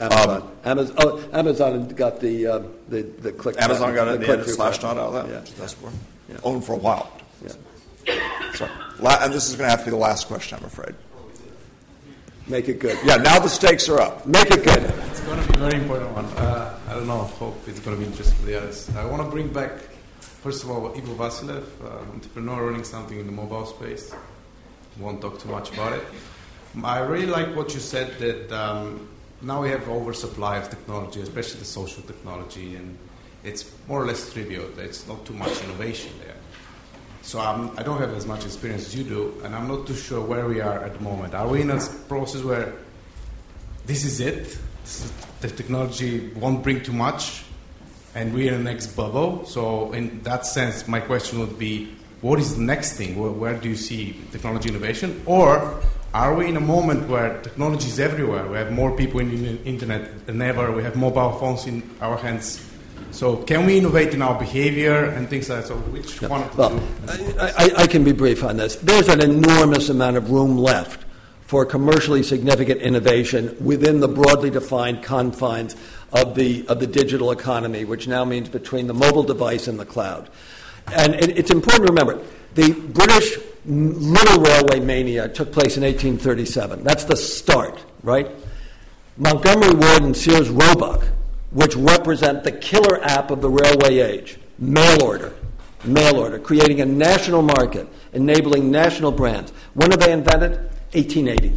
[0.00, 0.40] Amazon.
[0.40, 3.60] Um, Amazon, oh, Amazon got the, uh, the, the click.
[3.60, 5.28] Amazon got it the, end, slashed out of that.
[5.28, 5.52] Yeah.
[5.58, 5.76] That's
[6.30, 6.38] yeah.
[6.42, 7.12] Owned for a while.
[7.44, 8.16] Yeah.
[8.54, 8.66] So,
[9.04, 10.94] and this is going to have to be the last question, I'm afraid.
[12.48, 12.98] Make it good.
[13.04, 14.26] Yeah, now the stakes are up.
[14.26, 15.09] Make it good.
[15.20, 16.24] It's going to be a very important one.
[16.24, 17.24] Uh, I don't know.
[17.24, 18.88] Hope it's going to be interesting for the others.
[18.96, 19.72] I want to bring back,
[20.20, 24.14] first of all, Ivo Vasilev, uh, entrepreneur running something in the mobile space.
[24.98, 26.02] Won't talk too much about it.
[26.82, 29.10] I really like what you said that um,
[29.42, 32.96] now we have oversupply of technology, especially the social technology, and
[33.44, 34.70] it's more or less trivial.
[34.78, 36.36] It's not too much innovation there.
[37.20, 39.86] So I'm, I do not have as much experience as you do, and I'm not
[39.86, 41.34] too sure where we are at the moment.
[41.34, 41.78] Are we in a
[42.08, 42.72] process where
[43.84, 44.58] this is it?
[45.40, 47.44] The technology won't bring too much,
[48.14, 49.44] and we're in the next bubble.
[49.46, 53.16] So in that sense, my question would be, what is the next thing?
[53.18, 55.22] Where, where do you see technology innovation?
[55.26, 55.80] Or
[56.12, 58.46] are we in a moment where technology is everywhere?
[58.46, 60.72] We have more people in the internet than ever.
[60.72, 62.70] We have mobile phones in our hands
[63.12, 65.68] so can we innovate in our behavior and things like that?
[65.68, 66.80] So which one of well,
[67.38, 68.76] I, I, can be brief on this.
[68.76, 70.99] There's an enormous amount of room left
[71.50, 75.74] for commercially significant innovation within the broadly defined confines
[76.12, 79.84] of the, of the digital economy, which now means between the mobile device and the
[79.84, 80.30] cloud.
[80.94, 82.24] And it, it's important to remember
[82.54, 86.84] the British little railway mania took place in 1837.
[86.84, 88.30] That's the start, right?
[89.16, 91.02] Montgomery Ward and Sears Roebuck
[91.50, 95.34] which represent the killer app of the railway age mail order.
[95.84, 99.52] Mail order, creating a national market, enabling national brands.
[99.74, 100.70] When are they invented?
[100.92, 101.50] 1880.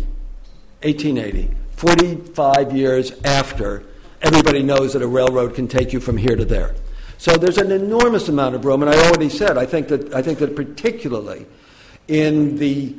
[0.84, 1.56] 1880.
[1.76, 3.84] 45 years after
[4.22, 6.76] everybody knows that a railroad can take you from here to there.
[7.18, 10.22] So there's an enormous amount of room, and I already said, I think that, I
[10.22, 11.46] think that particularly
[12.08, 12.96] in the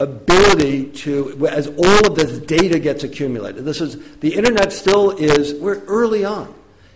[0.00, 5.54] ability to, as all of this data gets accumulated, this is, the internet still is,
[5.54, 6.54] we're early on.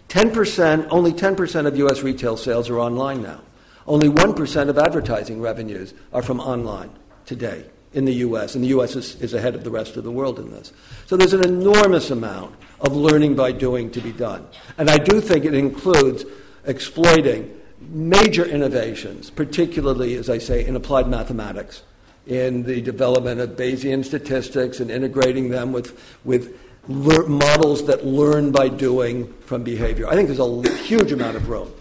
[0.08, 3.40] 10%, only 10% of US retail sales are online now.
[3.86, 6.90] Only 1% of advertising revenues are from online
[7.26, 10.10] today in the US, and the US is, is ahead of the rest of the
[10.10, 10.72] world in this.
[11.06, 14.46] So there's an enormous amount of learning by doing to be done.
[14.78, 16.24] And I do think it includes
[16.64, 21.82] exploiting major innovations, particularly, as I say, in applied mathematics
[22.26, 26.58] in the development of Bayesian statistics and integrating them with, with
[26.88, 30.08] lear- models that learn by doing from behavior.
[30.08, 31.72] I think there's a huge amount of room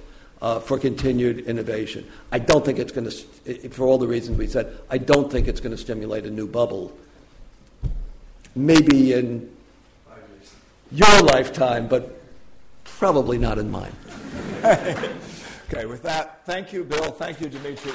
[0.41, 2.09] uh, for continued innovation.
[2.31, 5.47] I don't think it's going to, for all the reasons we said, I don't think
[5.47, 6.97] it's going to stimulate a new bubble.
[8.55, 9.49] Maybe in
[10.91, 12.22] your lifetime, but
[12.84, 13.95] probably not in mine.
[14.63, 17.11] okay, with that, thank you, Bill.
[17.11, 17.91] Thank you, Dimitri.